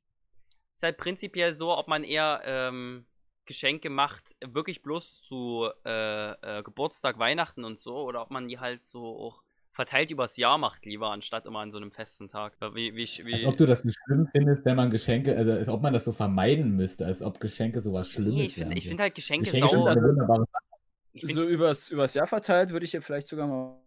ist 0.77 0.83
halt 0.83 0.97
prinzipiell 0.97 1.53
so, 1.53 1.75
ob 1.75 1.87
man 1.87 2.03
eher 2.03 2.41
ähm, 2.45 3.05
Geschenke 3.45 3.89
macht, 3.89 4.35
wirklich 4.45 4.83
bloß 4.83 5.23
zu 5.23 5.67
äh, 5.85 6.59
äh, 6.59 6.63
Geburtstag, 6.63 7.17
Weihnachten 7.17 7.65
und 7.65 7.79
so, 7.79 7.95
oder 7.97 8.21
ob 8.21 8.29
man 8.29 8.47
die 8.47 8.59
halt 8.59 8.83
so 8.83 9.03
auch 9.05 9.41
verteilt 9.71 10.11
übers 10.11 10.37
Jahr 10.37 10.57
macht, 10.59 10.85
lieber, 10.85 11.09
anstatt 11.09 11.47
immer 11.47 11.59
an 11.59 11.71
so 11.71 11.77
einem 11.77 11.91
festen 11.91 12.27
Tag. 12.27 12.57
Wie, 12.73 12.95
wie, 12.95 13.07
wie, 13.25 13.33
Als 13.33 13.45
ob 13.45 13.57
du 13.57 13.65
das 13.65 13.85
nicht 13.85 13.97
schlimm 14.05 14.27
findest, 14.31 14.65
wenn 14.65 14.75
man 14.75 14.89
Geschenke, 14.91 15.35
also 15.35 15.51
als 15.51 15.69
ob 15.69 15.81
man 15.81 15.93
das 15.93 16.05
so 16.05 16.11
vermeiden 16.11 16.75
müsste, 16.75 17.05
als 17.07 17.23
ob 17.23 17.39
Geschenke 17.39 17.81
sowas 17.81 18.11
Schlimmes 18.11 18.35
nee, 18.35 18.43
ich 18.43 18.53
finde 18.53 18.69
wären. 18.69 18.77
ich 18.77 18.83
so. 18.83 18.89
find 18.89 19.01
halt 19.01 19.15
Geschenke, 19.15 19.45
Geschenke 19.45 19.69
sind 19.69 19.79
sau. 19.79 19.87
eine 19.87 20.01
wunderbare 20.01 20.45
Sache. 20.51 20.63
Ich 21.13 21.21
find, 21.21 21.33
So 21.33 21.43
übers, 21.43 21.89
übers 21.89 22.13
Jahr 22.13 22.27
verteilt 22.27 22.69
würde 22.71 22.85
ich 22.85 22.91
dir 22.91 23.01
vielleicht 23.01 23.27
sogar 23.27 23.47
mal 23.47 23.81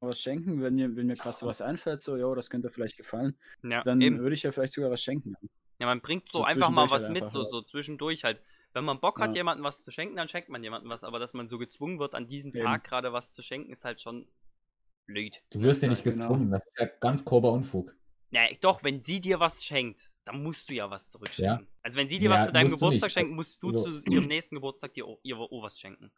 was 0.00 0.20
schenken, 0.20 0.62
wenn, 0.62 0.74
mir- 0.74 0.94
wenn 0.94 1.06
mir 1.06 1.14
gerade 1.14 1.38
sowas 1.38 1.62
einfällt, 1.62 2.02
so, 2.02 2.16
jo, 2.18 2.34
das 2.34 2.50
könnte 2.50 2.68
vielleicht 2.68 2.98
gefallen, 2.98 3.38
ja, 3.62 3.82
dann 3.84 4.02
eben. 4.02 4.18
würde 4.18 4.34
ich 4.34 4.42
ja 4.42 4.52
vielleicht 4.52 4.74
sogar 4.74 4.90
was 4.90 5.02
schenken. 5.02 5.34
Ja, 5.78 5.86
man 5.86 6.00
bringt 6.00 6.28
so, 6.30 6.38
So 6.38 6.44
einfach 6.44 6.70
mal 6.70 6.88
zwischendurch 6.88 6.90
was 6.92 7.02
halt 7.04 7.12
mit, 7.12 7.22
einfach, 7.22 7.32
so, 7.32 7.42
ja. 7.42 7.50
so 7.50 7.62
zwischendurch 7.62 8.24
halt. 8.24 8.42
Wenn 8.72 8.84
man 8.84 9.00
Bock 9.00 9.20
hat, 9.20 9.30
Ja. 9.30 9.36
jemandem 9.36 9.64
was 9.64 9.82
zu 9.82 9.90
schenken, 9.90 10.16
dann 10.16 10.28
schenkt 10.28 10.48
man 10.48 10.62
jemandem 10.62 10.90
was. 10.90 11.04
Aber 11.04 11.18
dass 11.18 11.32
man 11.34 11.46
so 11.46 11.58
gezwungen 11.58 11.98
wird, 11.98 12.14
an 12.14 12.26
diesem 12.26 12.52
Eben. 12.54 12.64
Tag 12.64 12.84
gerade 12.84 13.12
was 13.12 13.32
zu 13.34 13.42
schenken, 13.42 13.70
ist 13.72 13.84
halt 13.84 14.00
schon 14.00 14.26
blöd. 15.06 15.38
Du 15.52 15.60
wirst 15.60 15.82
ja 15.82 15.86
Ja, 15.86 15.90
nicht 15.90 16.02
genau. 16.04 16.16
gezwungen, 16.16 16.50
das 16.50 16.64
ist 16.66 16.78
ja 16.80 16.86
ganz 17.00 17.24
grober 17.24 17.52
Unfug. 17.52 17.94
Ja, 18.30 18.42
doch, 18.60 18.82
wenn 18.82 19.00
sie 19.00 19.20
dir 19.20 19.38
was 19.38 19.64
schenkt, 19.64 20.10
dann 20.24 20.42
musst 20.42 20.68
du 20.70 20.74
ja 20.74 20.90
was 20.90 21.10
zurückschenken. 21.10 21.68
Also 21.82 21.98
wenn 21.98 22.08
sie 22.08 22.18
dir 22.18 22.30
Ja, 22.30 22.36
was 22.36 22.46
zu 22.46 22.52
deinem 22.52 22.70
Geburtstag 22.70 23.12
schenkt, 23.12 23.32
musst 23.32 23.62
du 23.62 23.68
Also- 23.68 23.92
zu 23.92 24.10
ihrem 24.10 24.26
nächsten 24.26 24.56
Geburtstag 24.56 24.92
dir 24.94 25.06
auch, 25.06 25.20
ihr 25.22 25.36
auch 25.38 25.62
was 25.62 25.78
schenken. 25.78 26.10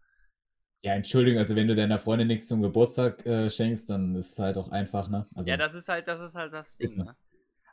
Ja, 0.83 0.95
Entschuldigung, 0.95 1.41
also 1.41 1.57
wenn 1.57 1.67
du 1.69 1.75
deiner 1.75 1.99
Freundin 1.99 2.29
nichts 2.29 2.49
zum 2.49 2.63
Geburtstag 2.63 3.27
äh, 3.27 3.51
schenkst, 3.51 3.91
dann 3.91 4.15
ist 4.15 4.33
es 4.33 4.39
halt 4.39 4.57
auch 4.57 4.69
einfach, 4.71 5.09
ne? 5.09 5.27
Also, 5.35 5.51
Ja, 5.51 5.57
das 5.59 5.75
ist 5.75 5.89
halt, 5.89 6.07
das 6.09 6.21
ist 6.21 6.35
halt 6.37 6.53
das 6.55 6.77
Ding, 6.79 6.97
Ja. 6.97 7.05
ne? 7.05 7.17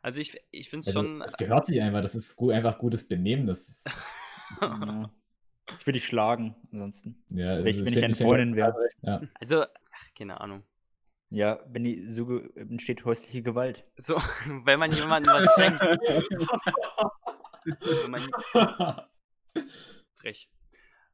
Also 0.04 0.20
ich, 0.20 0.38
ich 0.52 0.70
finde 0.70 0.82
es 0.82 0.88
also, 0.96 1.00
schon. 1.02 1.20
das 1.22 1.38
gehört 1.38 1.66
sich 1.66 1.82
einfach, 1.82 2.02
das 2.02 2.14
ist 2.14 2.36
gu 2.36 2.52
einfach 2.52 2.78
gutes 2.78 3.08
Benehmen. 3.08 3.48
Das 3.48 3.70
ist, 3.70 3.90
Ja. 4.62 5.10
Ich 5.80 5.88
würde 5.88 5.94
dich 5.98 6.06
schlagen, 6.06 6.56
ansonsten. 6.74 7.24
ja, 7.32 7.58
Wenn 7.60 7.68
ich, 7.68 7.80
wenn 7.86 7.94
ich 7.94 8.00
find- 8.00 8.18
Freundin 8.18 8.56
wäre. 8.58 8.76
Ja. 9.02 9.22
Also, 9.40 9.64
ach, 9.64 10.14
keine 10.16 10.42
Ahnung. 10.42 10.64
Ja, 11.30 11.62
wenn 11.68 11.86
die 11.86 12.08
so 12.10 12.40
entsteht 12.56 13.06
häusliche 13.06 13.42
Gewalt. 13.42 13.86
So, 13.96 14.16
wenn 14.66 14.78
man 14.78 14.92
jemandem 14.92 15.34
was 15.34 15.48
schenkt. 15.56 15.80
wenn 17.66 18.12
man, 18.12 18.22
Frech. 20.16 20.50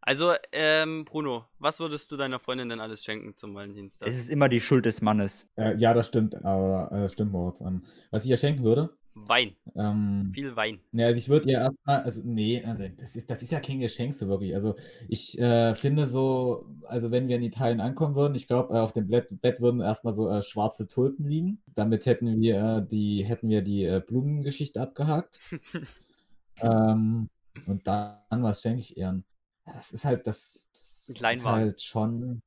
Also, 0.09 0.33
ähm, 0.53 1.05
Bruno, 1.05 1.45
was 1.59 1.79
würdest 1.79 2.11
du 2.11 2.17
deiner 2.17 2.39
Freundin 2.39 2.69
denn 2.69 2.79
alles 2.79 3.03
schenken 3.03 3.35
zum 3.35 3.53
Valentinstag? 3.53 4.07
Es 4.07 4.17
ist 4.17 4.27
immer 4.27 4.49
die 4.49 4.59
Schuld 4.59 4.87
des 4.87 5.03
Mannes. 5.03 5.45
Äh, 5.55 5.77
ja, 5.77 5.93
das 5.93 6.07
stimmt, 6.07 6.33
aber 6.43 6.91
äh, 6.91 7.09
stimmt, 7.09 7.31
Moritz. 7.31 7.61
Ähm, 7.61 7.83
was 8.09 8.25
ich 8.25 8.31
ihr 8.31 8.37
schenken 8.37 8.63
würde, 8.63 8.97
Wein. 9.13 9.55
ähm, 9.75 10.31
Viel 10.33 10.55
Wein. 10.55 10.79
Ne, 10.91 11.05
also 11.05 11.17
ich 11.19 11.29
würde 11.29 11.51
ihr 11.51 11.59
erstmal, 11.59 12.01
also 12.01 12.21
nee, 12.25 12.63
also 12.65 12.85
das 12.97 13.15
ist, 13.15 13.29
das 13.29 13.43
ist 13.43 13.51
ja 13.51 13.59
kein 13.59 13.81
Geschenk 13.81 14.15
so 14.15 14.27
wirklich. 14.27 14.55
Also 14.55 14.77
ich 15.07 15.37
äh, 15.37 15.75
finde 15.75 16.07
so, 16.07 16.65
also 16.85 17.11
wenn 17.11 17.27
wir 17.27 17.35
in 17.35 17.43
Italien 17.43 17.79
ankommen 17.79 18.15
würden, 18.15 18.33
ich 18.33 18.47
glaube, 18.47 18.73
äh, 18.73 18.79
auf 18.79 18.93
dem 18.93 19.09
Bett, 19.09 19.27
Bett 19.41 19.61
würden 19.61 19.79
erstmal 19.79 20.15
so 20.15 20.27
äh, 20.27 20.41
schwarze 20.41 20.87
Tulpen 20.87 21.27
liegen. 21.27 21.61
Damit 21.75 22.07
hätten 22.07 22.41
wir 22.41 22.77
äh, 22.77 22.87
die, 22.87 23.25
hätten 23.25 23.47
wir 23.47 23.61
die 23.61 23.83
äh, 23.83 24.01
Blumengeschichte 24.03 24.81
abgehakt. 24.81 25.39
ähm, 26.61 27.29
und 27.67 27.85
dann, 27.85 28.17
was 28.41 28.63
schenke 28.63 28.79
ich 28.79 28.97
ihr? 28.97 29.21
Ja, 29.69 29.73
das 29.73 29.91
ist 29.91 30.05
halt, 30.05 30.27
das, 30.27 30.69
das 30.73 31.09
ist 31.09 31.45
halt 31.45 31.81
schon. 31.81 32.41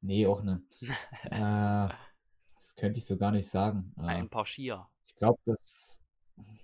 Nee, 0.00 0.26
auch 0.26 0.42
ne. 0.42 0.62
äh, 1.30 1.94
das 2.54 2.74
könnte 2.76 2.98
ich 2.98 3.06
so 3.06 3.16
gar 3.16 3.30
nicht 3.30 3.48
sagen. 3.48 3.94
Äh, 3.98 4.02
Ein 4.02 4.28
paar 4.28 4.44
Skier. 4.46 4.86
ich 5.06 5.16
glaube, 5.16 5.38
das. 5.46 6.00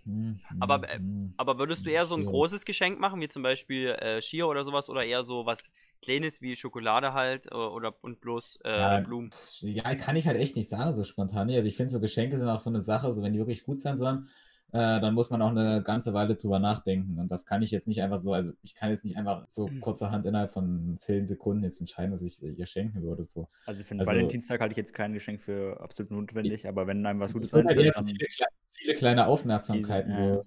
Hm, 0.04 0.40
Aber, 0.59 0.76
hm, 0.76 0.85
äh, 0.85 0.96
hm. 0.98 1.35
Aber 1.37 1.59
würdest 1.59 1.87
du 1.87 1.90
eher 1.90 2.04
so 2.04 2.16
ein 2.16 2.24
großes 2.24 2.64
Geschenk 2.64 2.98
machen, 2.98 3.20
wie 3.20 3.28
zum 3.28 3.42
Beispiel 3.42 3.90
äh, 3.90 4.20
Skier 4.20 4.48
oder 4.48 4.64
sowas, 4.64 4.88
oder 4.90 5.04
eher 5.04 5.24
so 5.24 5.46
was 5.46 5.70
Kleines 6.02 6.40
wie 6.40 6.56
Schokolade 6.56 7.12
halt 7.12 7.46
äh, 7.46 7.54
oder 7.54 7.94
und 8.02 8.20
bloß 8.20 8.61
äh, 8.64 8.78
Ja, 8.78 9.00
Blumen? 9.00 9.30
Ja, 9.61 9.94
kann 9.94 10.16
ich 10.16 10.26
halt 10.26 10.38
echt 10.38 10.56
nicht 10.56 10.68
sagen, 10.68 10.92
so 10.92 11.04
spontan. 11.04 11.50
Also 11.50 11.66
ich 11.68 11.76
finde, 11.76 11.90
so 11.90 12.00
Geschenke 12.00 12.38
sind 12.38 12.48
auch 12.48 12.59
so 12.59 12.70
eine 12.70 12.80
Sache, 12.80 13.12
so 13.12 13.22
wenn 13.22 13.33
die 13.33 13.38
wirklich 13.38 13.64
gut 13.64 13.80
sein 13.80 13.96
sollen, 13.96 14.28
äh, 14.72 15.00
dann 15.00 15.14
muss 15.14 15.30
man 15.30 15.42
auch 15.42 15.50
eine 15.50 15.83
ganze 15.83 16.12
Weile 16.14 16.37
drüber 16.37 16.59
nachdenken. 16.59 17.18
Und 17.18 17.28
das 17.30 17.44
kann 17.44 17.62
ich 17.62 17.70
jetzt 17.70 17.87
nicht 17.88 18.02
einfach 18.02 18.18
so, 18.18 18.33
also 18.33 18.52
ich 18.62 18.74
kann 18.74 18.90
jetzt 18.90 19.04
nicht 19.04 19.16
einfach 19.16 19.46
so 19.50 19.66
Mhm. 19.68 19.80
kurzerhand 19.80 20.26
innerhalb 20.26 20.50
von 20.50 20.96
zehn 20.98 21.26
Sekunden 21.26 21.64
jetzt 21.64 21.80
entscheiden, 21.80 22.12
was 22.12 22.22
ich 22.22 22.42
äh, 22.42 22.50
ihr 22.50 22.66
schenken 22.66 23.02
würde. 23.02 23.24
So. 23.24 23.48
Also 23.66 23.83
für 23.85 23.94
den 23.94 24.00
Also- 24.00 24.12
Valentinstag 24.12 24.61
halte 24.61 24.72
ich 24.72 24.78
jetzt 24.78 24.94
kein 24.94 25.12
Geschenk 25.12 25.40
für 25.42 25.80
absolut 25.80 26.11
notwendig, 26.12 26.66
aber 26.68 26.87
wenn 26.87 27.04
einem 27.06 27.20
was 27.20 27.33
Gutes 27.33 27.52
würde 27.52 27.68
halt 27.68 27.78
viele, 27.80 27.90
kleine, 27.92 28.50
viele 28.70 28.94
kleine 28.94 29.26
Aufmerksamkeiten, 29.26 30.11
Diese, 30.12 30.22
ja. 30.22 30.35
so 30.37 30.44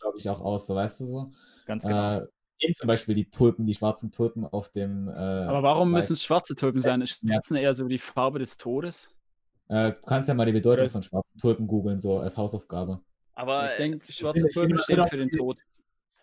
glaube 0.00 0.18
ich 0.18 0.28
auch 0.28 0.40
aus, 0.40 0.66
so 0.66 0.74
weißt 0.74 1.00
du 1.00 1.04
so. 1.04 1.32
ganz 1.66 1.84
genau. 1.84 2.18
Äh, 2.20 2.26
eben 2.60 2.72
zum 2.72 2.86
Beispiel 2.86 3.14
die 3.14 3.28
Tulpen, 3.28 3.66
die 3.66 3.74
schwarzen 3.74 4.10
Tulpen 4.10 4.46
auf 4.46 4.70
dem. 4.70 5.08
Äh, 5.08 5.12
Aber 5.12 5.62
warum 5.62 5.90
müssen 5.90 6.14
es 6.14 6.22
schwarze 6.22 6.54
Tulpen 6.54 6.80
sein? 6.80 7.02
Ist 7.02 7.18
schwarzen 7.20 7.56
eher 7.56 7.74
so 7.74 7.86
die 7.86 7.98
Farbe 7.98 8.38
des 8.38 8.56
Todes? 8.56 9.10
Äh, 9.68 9.90
du 9.92 9.96
kannst 10.06 10.28
ja 10.28 10.34
mal 10.34 10.46
die 10.46 10.52
Bedeutung 10.52 10.88
von 10.88 11.02
schwarzen 11.02 11.38
Tulpen 11.38 11.66
googeln, 11.66 11.98
so 11.98 12.18
als 12.20 12.36
Hausaufgabe. 12.36 13.00
Aber 13.36 13.68
ich 13.68 13.74
äh, 13.74 13.76
denke, 13.76 14.12
schwarze 14.12 14.48
finde 14.50 14.78
stehen 14.78 15.06
für 15.06 15.16
den 15.16 15.30
Tod. 15.30 15.60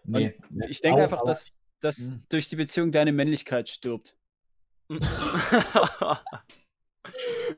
Nee. 0.03 0.35
Ich 0.67 0.81
denke 0.81 1.03
einfach, 1.03 1.23
dass, 1.23 1.51
dass 1.79 1.99
Mhm. 1.99 2.23
durch 2.27 2.49
die 2.49 2.57
Beziehung 2.57 2.91
deine 2.91 3.13
Männlichkeit 3.13 3.69
stirbt. 3.69 4.17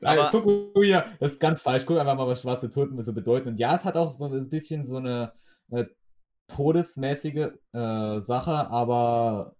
Aber- 0.02 0.28
guck 0.30 0.46
mal 0.46 0.84
hier, 0.84 1.06
das 1.18 1.32
ist 1.32 1.40
ganz 1.40 1.60
falsch. 1.60 1.84
Guck 1.86 1.98
einfach 1.98 2.16
mal, 2.16 2.26
was 2.26 2.42
schwarze 2.42 2.70
Tulpen 2.70 3.00
so 3.02 3.12
bedeuten. 3.12 3.48
Und 3.48 3.58
ja, 3.58 3.74
es 3.74 3.84
hat 3.84 3.96
auch 3.96 4.10
so 4.10 4.26
ein 4.26 4.48
bisschen 4.48 4.84
so 4.84 4.98
eine, 4.98 5.32
äh, 5.70 5.86
todesmäßige 6.48 7.48
äh, 7.72 8.20
Sache, 8.20 8.68
aber 8.70 9.56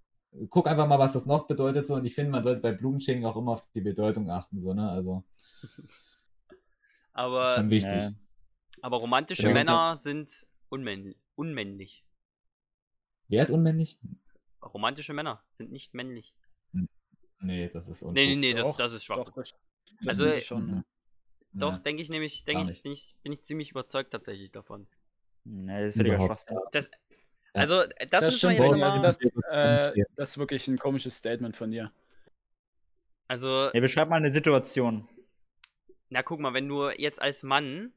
guck 0.50 0.68
einfach 0.68 0.86
mal, 0.86 0.98
was 0.98 1.14
das 1.14 1.26
noch 1.26 1.46
bedeutet. 1.46 1.86
So. 1.86 1.94
Und 1.94 2.04
ich 2.04 2.14
finde, 2.14 2.30
man 2.30 2.42
sollte 2.42 2.60
bei 2.60 2.72
Blumenschenken 2.72 3.24
auch 3.24 3.36
immer 3.36 3.52
auf 3.52 3.66
die 3.74 3.80
Bedeutung 3.80 4.30
achten. 4.30 4.60
So, 4.60 4.72
ne? 4.74 4.90
Also, 4.90 5.24
aber, 7.12 7.54
schon 7.54 7.70
wichtig. 7.70 8.02
Ja. 8.02 8.10
Aber 8.86 8.98
romantische. 8.98 9.48
Männer 9.52 9.96
sind 9.96 10.46
unmännlich. 10.68 11.16
unmännlich. 11.34 12.04
Wer 13.28 13.42
ist 13.42 13.50
unmännlich? 13.50 13.98
Romantische 14.62 15.12
Männer 15.12 15.42
sind 15.50 15.72
nicht 15.72 15.92
männlich. 15.92 16.34
Nee, 17.40 17.68
das 17.68 17.88
ist 17.88 18.02
Unfug. 18.02 18.14
Nee, 18.14 18.28
nee, 18.28 18.36
nee, 18.36 18.54
das, 18.54 18.66
Doch, 18.68 18.76
das 18.76 18.92
ist 18.92 19.04
schwach. 19.04 19.16
Doch, 19.24 19.32
das- 19.34 19.54
Also, 20.06 20.24
das 20.24 20.34
äh, 20.34 20.38
ist 20.38 20.46
schon, 20.46 20.68
ja. 20.68 20.84
Doch, 21.52 21.72
Ja. 21.72 21.78
denke 21.78 22.00
ich 22.02 22.08
nämlich, 22.10 22.44
denke 22.44 22.70
ich, 22.70 22.82
bin 22.82 22.92
ich, 22.92 23.14
bin 23.22 23.32
ich 23.32 23.42
ziemlich 23.42 23.70
überzeugt 23.72 24.12
tatsächlich 24.12 24.52
davon. 24.52 24.86
Nee, 25.44 25.84
das 25.84 25.96
ist 25.96 26.00
Überhaupt. 26.02 26.40
Schwachsinn. 26.42 26.58
Das, 26.72 26.86
Ja. 26.86 26.90
also, 27.60 27.82
das, 27.82 28.08
Das, 28.10 28.24
müssen 28.26 28.50
wir 28.50 28.56
jetzt 28.56 28.70
nochmal. 28.70 29.02
das, 29.02 29.18
äh, 29.50 30.04
das 30.16 30.30
ist 30.30 30.38
wirklich 30.38 30.68
ein 30.68 30.78
komisches 30.78 31.16
Statement 31.16 31.56
von 31.56 31.70
dir. 31.72 31.92
Also, 33.28 33.70
Ja, 33.74 33.80
beschreib 33.80 34.08
mal 34.08 34.16
eine 34.16 34.30
Situation. 34.30 35.08
na 36.08 36.22
guck 36.22 36.38
mal, 36.40 36.54
wenn 36.54 36.68
du 36.68 36.88
jetzt 36.90 37.20
als 37.20 37.42
Mann 37.42 37.92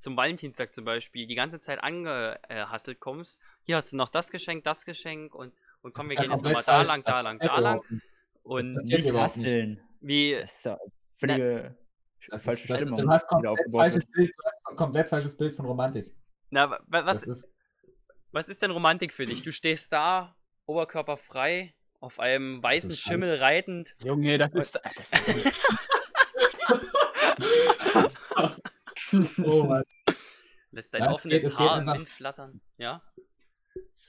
zum 0.00 0.16
Valentinstag 0.16 0.72
zum 0.72 0.84
Beispiel 0.84 1.26
die 1.26 1.34
ganze 1.34 1.60
Zeit 1.60 1.82
angehasselt 1.82 3.00
kommst, 3.00 3.38
hier 3.62 3.76
hast 3.76 3.92
du 3.92 3.96
noch 3.96 4.08
das 4.08 4.30
Geschenk, 4.30 4.64
das 4.64 4.84
Geschenk 4.84 5.34
und, 5.34 5.52
und 5.82 5.92
komm, 5.94 6.08
wir 6.08 6.16
gehen 6.16 6.30
jetzt 6.30 6.42
nochmal 6.42 6.62
da 6.64 6.82
lang, 6.82 7.02
da 7.04 7.20
lang, 7.20 7.38
da 7.38 7.58
lang. 7.58 7.80
Und 8.42 8.74
Nicht 8.84 9.12
hasseln. 9.12 9.80
wie, 10.00 10.32
Das 10.40 10.56
ist 10.56 10.64
ja 10.64 10.78
völlige 11.18 11.76
Das 12.28 12.42
falsche 12.42 12.62
ist, 12.62 12.70
das, 12.70 12.78
Stimmung, 12.80 13.00
du 13.02 13.08
hast 13.10 13.26
komplett 13.28 13.58
falsches. 13.72 14.06
Bild, 14.06 14.30
du 14.36 14.42
hast 14.44 14.56
ein 14.66 14.76
komplett 14.76 15.08
falsches 15.08 15.36
Bild 15.36 15.52
von 15.54 15.66
Romantik. 15.66 16.14
na, 16.50 16.70
wa- 16.70 16.80
wa- 16.86 17.04
was, 17.06 17.22
ist, 17.24 17.46
was 18.32 18.48
ist 18.48 18.62
denn 18.62 18.70
Romantik 18.70 19.12
für 19.12 19.26
dich? 19.26 19.42
Du 19.42 19.52
stehst 19.52 19.92
da, 19.92 20.34
oberkörperfrei, 20.66 21.74
auf 22.00 22.18
einem 22.20 22.62
weißen 22.62 22.96
Schimmel 22.96 23.36
reitend. 23.38 23.94
Junge, 24.02 24.38
das 24.38 24.52
ist. 24.54 24.80
Das 24.96 25.12
ist 25.12 25.52
oh 29.44 29.64
Mann. 29.64 29.82
Lässt 30.72 30.94
dein 30.94 31.02
Ja, 31.02 31.08
es 31.08 31.14
offenes 31.14 31.42
geht- 31.44 31.58
Haar 31.58 31.74
im 31.76 31.80
einfach- 31.80 31.98
Wind 31.98 32.08
flattern. 32.08 32.60
Ja? 32.78 33.02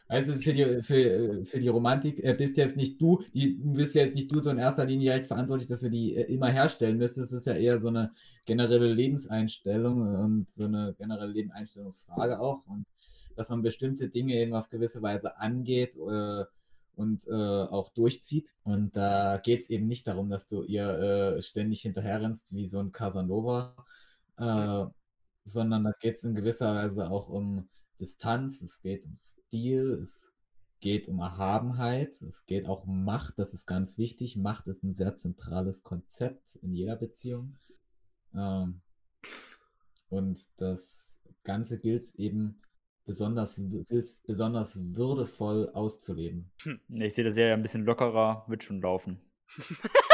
Also 0.08 0.34
für 0.34 0.52
die, 0.52 0.84
für, 0.84 1.46
für 1.46 1.60
die 1.60 1.70
Romantik 1.70 2.22
äh, 2.22 2.34
bist 2.34 2.58
jetzt 2.58 2.76
nicht 2.76 3.02
du, 3.02 3.24
die 3.34 3.58
bist 3.64 3.96
ja 3.96 4.02
jetzt 4.02 4.14
nicht 4.14 4.30
du 4.30 4.42
so 4.42 4.50
in 4.50 4.58
erster 4.58 4.84
Linie 4.84 5.06
direkt 5.12 5.28
verantwortlich, 5.28 5.70
dass 5.70 5.80
du 5.80 5.90
die 5.90 6.16
äh, 6.18 6.24
immer 6.34 6.50
herstellen 6.50 6.98
müsstest. 6.98 7.32
Es 7.32 7.40
ist 7.40 7.46
ja 7.48 7.54
eher 7.54 7.80
so 7.80 7.88
eine 7.88 8.12
generelle 8.46 8.92
Lebenseinstellung 8.94 10.02
und 10.02 10.50
so 10.50 10.66
eine 10.66 10.94
generelle 10.98 11.32
Lebenseinstellungsfrage 11.32 12.42
auch 12.42 12.66
und 12.68 12.90
dass 13.38 13.48
man 13.48 13.62
bestimmte 13.62 14.10
Dinge 14.10 14.36
eben 14.36 14.54
auf 14.54 14.70
gewisse 14.70 15.02
Weise 15.02 15.38
angeht 15.38 15.96
äh, 15.96 16.44
und 16.96 17.26
äh, 17.30 17.32
auch 17.32 17.90
durchzieht. 17.92 18.54
Und 18.64 18.98
da 18.98 19.38
geht 19.38 19.62
es 19.62 19.70
eben 19.70 19.88
nicht 19.88 20.06
darum, 20.08 20.30
dass 20.30 20.46
du 20.46 20.64
ihr 20.64 20.90
äh, 21.38 21.42
ständig 21.42 21.84
hinterherrennst 21.84 22.54
wie 22.54 22.66
so 22.68 22.80
ein 22.80 22.92
Casanova, 22.92 23.78
äh, 24.38 24.86
sondern 25.44 25.84
da 25.84 25.92
geht 26.00 26.16
es 26.16 26.24
in 26.24 26.36
gewisser 26.36 26.76
Weise 26.76 27.10
auch 27.10 27.30
um 27.30 27.68
Distanz, 28.00 28.62
es 28.62 28.82
geht 28.82 29.06
um 29.06 29.16
Stil, 29.16 30.00
es 30.02 30.34
geht 30.80 31.08
um 31.08 31.20
Erhabenheit, 31.20 32.22
es 32.22 32.46
geht 32.46 32.68
auch 32.68 32.86
um 32.86 33.06
Macht, 33.06 33.38
das 33.38 33.54
ist 33.54 33.66
ganz 33.66 33.98
wichtig. 33.98 34.36
Macht 34.36 34.68
ist 34.68 34.84
ein 34.84 34.94
sehr 34.94 35.16
zentrales 35.16 35.84
Konzept 35.84 36.56
in 36.56 36.74
jeder 36.74 36.96
Beziehung. 36.96 37.58
Ähm, 38.34 38.82
und 40.10 40.40
das 40.58 41.20
Ganze 41.44 41.80
gilt 41.80 42.02
es 42.02 42.16
eben 42.16 42.62
besonders, 43.06 43.62
besonders 44.26 44.80
würdevoll 44.96 45.70
auszuleben. 45.70 46.52
Nee, 46.88 47.08
ich 47.08 47.14
sehe 47.14 47.24
das 47.24 47.38
ja 47.38 47.54
ein 47.54 47.62
bisschen 47.62 47.86
lockerer, 47.86 48.46
wird 48.48 48.64
schon 48.64 48.82
laufen. 48.82 49.22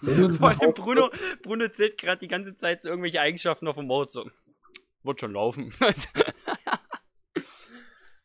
Vor 0.00 0.48
allem 0.48 0.72
Bruno, 0.74 1.10
Bruno 1.42 1.68
zählt 1.68 1.98
gerade 1.98 2.18
die 2.20 2.28
ganze 2.28 2.56
Zeit 2.56 2.82
so 2.82 2.88
irgendwelche 2.88 3.20
Eigenschaften 3.20 3.68
auf 3.68 3.76
dem 3.76 3.86
Mode. 3.86 4.10
So. 4.10 4.30
Wird 5.02 5.20
schon 5.20 5.32
laufen. 5.32 5.72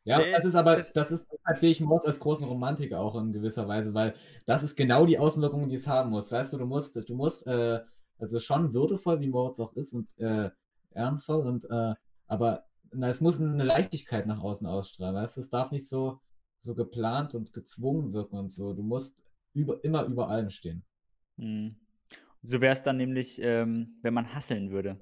Ja, 0.08 0.20
Nee, 0.20 0.32
das 0.34 0.46
ist 0.46 0.54
aber, 0.54 0.76
das- 0.76 1.12
ist, 1.12 1.26
deshalb 1.32 1.58
sehe 1.58 1.72
ich 1.72 1.82
Moritz 1.82 2.06
als 2.06 2.20
großen 2.20 2.46
Romantiker 2.48 3.00
auch 3.00 3.16
in 3.20 3.34
gewisser 3.34 3.68
Weise, 3.68 3.92
weil 3.96 4.14
das 4.46 4.62
ist 4.62 4.76
genau 4.76 5.08
die 5.08 5.18
Auswirkungen, 5.18 5.68
die 5.68 5.76
es 5.76 5.88
haben 5.88 6.12
muss. 6.12 6.32
Weißt 6.32 6.54
du, 6.54 6.58
du 6.60 6.66
musst, 6.68 6.96
du 7.10 7.16
musst, 7.16 7.48
äh, 7.48 7.80
also 8.20 8.38
schon 8.38 8.72
würdevoll, 8.74 9.20
wie 9.20 9.30
Moritz 9.30 9.60
auch 9.60 9.74
ist 9.74 9.94
und 9.94 10.16
äh, 10.20 10.52
ehrenvoll 10.94 11.48
und, 11.48 11.66
äh, 11.72 11.96
aber 12.28 12.66
na, 12.92 13.10
es 13.10 13.20
muss 13.20 13.40
eine 13.42 13.64
Leichtigkeit 13.64 14.28
nach 14.28 14.42
außen 14.44 14.68
ausstrahlen, 14.68 15.16
weißt 15.16 15.38
du, 15.38 15.42
es 15.42 15.50
darf 15.50 15.72
nicht 15.72 15.88
so, 15.88 16.22
so 16.60 16.76
geplant 16.76 17.34
und 17.34 17.52
gezwungen 17.52 18.14
wirken 18.14 18.38
und 18.38 18.52
so. 18.52 18.74
Du 18.74 18.84
musst 18.84 19.18
über, 19.54 19.84
immer 19.84 20.04
über 20.06 20.30
allem 20.30 20.52
stehen. 20.52 20.86
Hm. 21.38 21.76
So 22.41 22.62
wäre 22.62 22.74
es 22.74 22.84
dann 22.84 22.98
nämlich, 22.98 23.39
ähm, 23.41 23.98
wenn 24.02 24.13
man 24.13 24.34
hasseln 24.34 24.69
würde. 24.71 25.00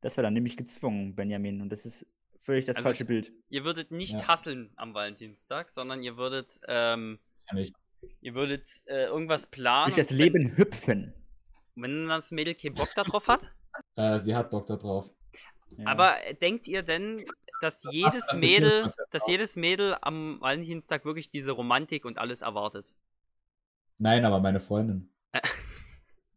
Das 0.00 0.16
wäre 0.16 0.24
dann 0.24 0.34
nämlich 0.34 0.56
gezwungen, 0.56 1.14
Benjamin. 1.14 1.60
Und 1.60 1.70
das 1.70 1.84
ist 1.84 2.06
völlig 2.42 2.64
das 2.64 2.76
Also 2.76 2.88
falsche 2.88 3.04
Bild. 3.04 3.32
ihr 3.48 3.64
würdet 3.64 3.90
nicht 3.90 4.20
Ja. 4.20 4.28
hasseln 4.28 4.72
am 4.76 4.94
Valentinstag, 4.94 5.68
sondern 5.68 6.02
ihr 6.02 6.16
würdet, 6.16 6.58
ähm, 6.68 7.18
Ja, 7.48 7.54
nicht. 7.54 7.74
ihr 8.20 8.34
würdet 8.34 8.68
äh, 8.86 9.06
irgendwas 9.06 9.48
planen. 9.50 9.92
Durch 9.94 10.06
das 10.06 10.10
Leben 10.16 10.56
hüpfen. 10.56 11.12
Wenn, 11.74 12.02
wenn 12.02 12.08
das 12.08 12.30
Mädel 12.32 12.54
keinen 12.54 12.74
Bock 12.74 12.94
darauf 12.94 13.28
hat. 13.28 13.52
Äh, 13.96 14.20
sie 14.20 14.34
hat 14.34 14.48
Bock 14.50 14.64
da 14.64 14.76
drauf. 14.76 15.10
Ja. 15.76 15.86
Aber 15.88 16.24
äh, 16.24 16.34
denkt 16.34 16.66
ihr 16.66 16.82
denn, 16.82 17.26
dass 17.60 17.82
jedes 17.90 18.26
das 18.28 18.38
Mädel, 18.38 18.88
dass 19.10 19.28
jedes 19.28 19.56
Mädel 19.56 19.94
am 20.00 20.40
Valentinstag 20.40 21.04
wirklich 21.04 21.28
diese 21.28 21.52
Romantik 21.52 22.06
und 22.06 22.16
alles 22.16 22.40
erwartet? 22.40 22.94
Nein, 23.98 24.24
aber 24.24 24.40
meine 24.40 24.60
Freundin. 24.60 25.10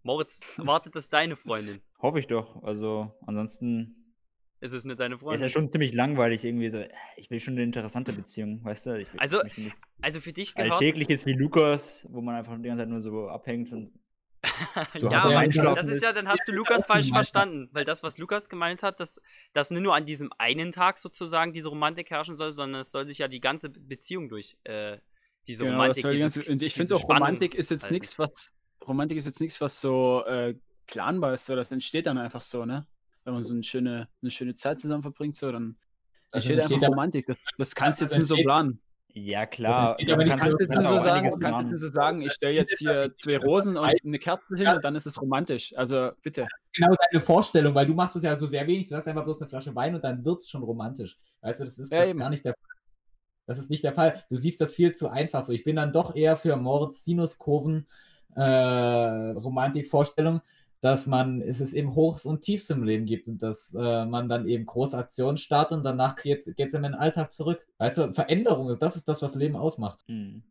Moritz, 0.03 0.39
erwartet 0.57 0.95
das 0.95 1.09
deine 1.09 1.35
Freundin? 1.35 1.81
Hoffe 2.01 2.19
ich 2.19 2.27
doch. 2.27 2.63
Also, 2.63 3.11
ansonsten 3.27 4.13
Ist 4.61 4.71
es 4.73 4.85
nicht 4.85 4.99
deine 4.99 5.15
ist 5.15 5.21
Freundin? 5.21 5.41
ja 5.41 5.49
schon 5.49 5.71
ziemlich 5.71 5.93
langweilig 5.93 6.43
irgendwie 6.45 6.69
so. 6.69 6.83
Ich 7.17 7.29
will 7.29 7.39
schon 7.39 7.53
eine 7.55 7.63
interessante 7.63 8.13
Beziehung, 8.13 8.63
weißt 8.63 8.85
du? 8.87 8.99
Ich 8.99 9.11
will 9.13 9.19
Also, 9.19 9.41
nichts 9.57 9.83
Also 10.01 10.19
für 10.21 10.33
dich 10.33 10.55
gehört. 10.55 10.73
Alltägliches 10.73 11.25
wie 11.25 11.33
Lukas, 11.33 12.05
wo 12.09 12.21
man 12.21 12.35
einfach 12.35 12.55
die 12.57 12.63
ganze 12.67 12.83
Zeit 12.83 12.89
nur 12.89 13.01
so 13.01 13.27
abhängt 13.27 13.71
und 13.71 13.91
ja, 14.95 15.29
ja 15.29 15.73
das 15.75 15.89
ist 15.89 16.01
ja, 16.01 16.13
dann 16.13 16.29
hast 16.29 16.47
du 16.47 16.53
Lukas 16.53 16.85
falsch 16.87 17.09
verstanden, 17.09 17.67
weil 17.73 17.83
das, 17.83 18.03
was 18.03 18.17
Lukas 18.17 18.47
gemeint 18.47 18.83
hat, 18.83 19.01
dass, 19.01 19.21
dass 19.51 19.69
nicht 19.69 19.81
nur 19.81 19.93
an 19.95 20.05
diesem 20.05 20.31
einen 20.37 20.71
Tag 20.71 20.97
sozusagen 20.97 21.51
diese 21.51 21.67
Romantik 21.67 22.09
herrschen 22.09 22.35
soll, 22.35 22.53
sondern 22.53 22.79
es 22.79 22.91
soll 22.91 23.05
sich 23.05 23.17
ja 23.17 23.27
die 23.27 23.41
ganze 23.41 23.69
Beziehung 23.69 24.29
durch 24.29 24.57
äh, 24.63 24.97
diese 25.45 25.65
Genau, 25.65 25.75
Romantik. 25.75 26.07
dieses- 26.09 26.35
ganze, 26.35 26.51
und 26.53 26.61
ich 26.61 26.73
finde 26.73 26.95
auch, 26.95 27.03
Romantik 27.09 27.53
ist 27.53 27.69
jetzt 27.69 27.91
nichts, 27.91 28.17
was. 28.17 28.53
Romantik 28.87 29.17
ist 29.17 29.25
jetzt 29.25 29.39
nichts, 29.41 29.59
was 29.61 29.79
so 29.81 30.23
äh, 30.25 30.55
planbar 30.87 31.33
ist, 31.33 31.45
so 31.45 31.55
das 31.55 31.71
entsteht 31.71 32.05
dann 32.07 32.17
einfach 32.17 32.41
so, 32.41 32.65
ne? 32.65 32.85
Wenn 33.23 33.33
man 33.33 33.43
so 33.43 33.53
eine 33.53 33.63
schöne, 33.63 34.07
eine 34.21 34.31
schöne 34.31 34.55
Zeit 34.55 34.79
zusammen 34.79 35.03
verbringt, 35.03 35.35
so, 35.35 35.51
dann 35.51 35.75
Das 36.31 36.45
entsteht 36.45 36.71
einfach 36.73 36.87
Romantik. 36.89 37.27
Das, 37.27 37.37
das 37.57 37.75
kannst 37.75 38.01
du 38.01 38.05
jetzt 38.05 38.17
nicht 38.17 38.27
so 38.27 38.35
planen. 38.37 38.79
ja 39.13 39.45
klar. 39.45 39.91
entsteht 39.91 40.11
aber 40.13 40.23
nicht 40.23 40.37
kann- 40.37 40.49
jetzt 40.59 40.69
nicht 40.69 40.87
so 40.87 40.97
sagen, 40.97 41.09
einiges 41.27 41.33
du 41.33 41.39
kannst 41.39 41.39
jetzt 41.39 41.39
planen. 41.39 41.67
nicht 41.71 41.79
so 41.81 41.87
sagen, 41.91 42.21
ich 42.21 42.31
stelle 42.31 42.53
jetzt 42.53 42.77
hier 42.79 43.13
zwei 43.21 43.37
Rosen 43.37 43.77
und 43.77 43.85
eine 44.03 44.19
Kerze 44.19 44.55
hin 44.55 44.67
und 44.69 44.83
dann 44.83 44.95
ist 44.95 45.05
es 45.05 45.21
romantisch. 45.21 45.73
Also 45.75 46.11
bitte. 46.23 46.47
genau 46.73 46.95
deine 47.11 47.21
Vorstellung, 47.21 47.75
weil 47.75 47.85
du 47.85 47.93
machst 47.93 48.15
es 48.15 48.23
ja 48.23 48.35
so 48.35 48.47
sehr 48.47 48.65
wenig, 48.65 48.87
du 48.87 48.95
hast 48.95 49.07
einfach 49.07 49.23
bloß 49.25 49.41
eine 49.41 49.49
Flasche 49.49 49.75
Wein 49.75 49.93
und 49.95 50.03
dann 50.03 50.23
wird 50.25 50.39
es 50.39 50.49
schon 50.49 50.63
romantisch. 50.63 51.17
Weißt 51.41 51.59
du, 51.59 51.65
das 51.65 51.77
ist, 51.77 51.91
Ja, 51.91 51.97
das 51.97 52.05
ist 52.07 52.11
eben. 52.11 52.19
gar 52.19 52.29
nicht 52.29 52.45
der 52.45 52.53
Fall. 52.53 52.63
Das 53.45 53.57
ist 53.59 53.69
nicht 53.71 53.83
der 53.83 53.93
Fall. 53.93 54.23
Du 54.29 54.35
siehst 54.37 54.61
das 54.61 54.73
viel 54.73 54.91
zu 54.93 55.09
einfach 55.09 55.43
so. 55.43 55.51
Ich 55.51 55.63
bin 55.63 55.75
dann 55.75 55.91
doch 55.91 56.15
eher 56.15 56.35
für 56.35 56.55
Moritz 56.55 57.03
Sinuskurven 57.03 57.87
äh, 58.35 58.41
Romantikvorstellung. 59.31 60.41
dass 60.81 61.07
man, 61.07 61.41
es 61.41 61.59
ist 61.59 61.73
eben 61.73 61.93
Hochs 61.93 62.25
und 62.25 62.41
Tiefs 62.41 62.69
im 62.69 62.83
Leben 62.83 63.05
gibt 63.05 63.27
und 63.27 63.43
dass 63.43 63.73
äh, 63.73 64.05
man 64.05 64.29
dann 64.29 64.47
eben 64.47 64.65
große 64.65 64.97
Aktionen 64.97 65.35
startet 65.35 65.77
und 65.79 65.83
danach 65.83 66.15
geht 66.15 66.47
es 66.47 66.73
in 66.73 66.83
den 66.83 66.95
Alltag 66.95 67.33
zurück. 67.33 67.67
Also 67.77 68.13
Veränderung, 68.13 68.77
das 68.79 68.95
ist 68.95 69.09
das, 69.09 69.21
was 69.21 69.35
Leben 69.35 69.57
ausmacht. 69.57 70.05
Hm. 70.07 70.41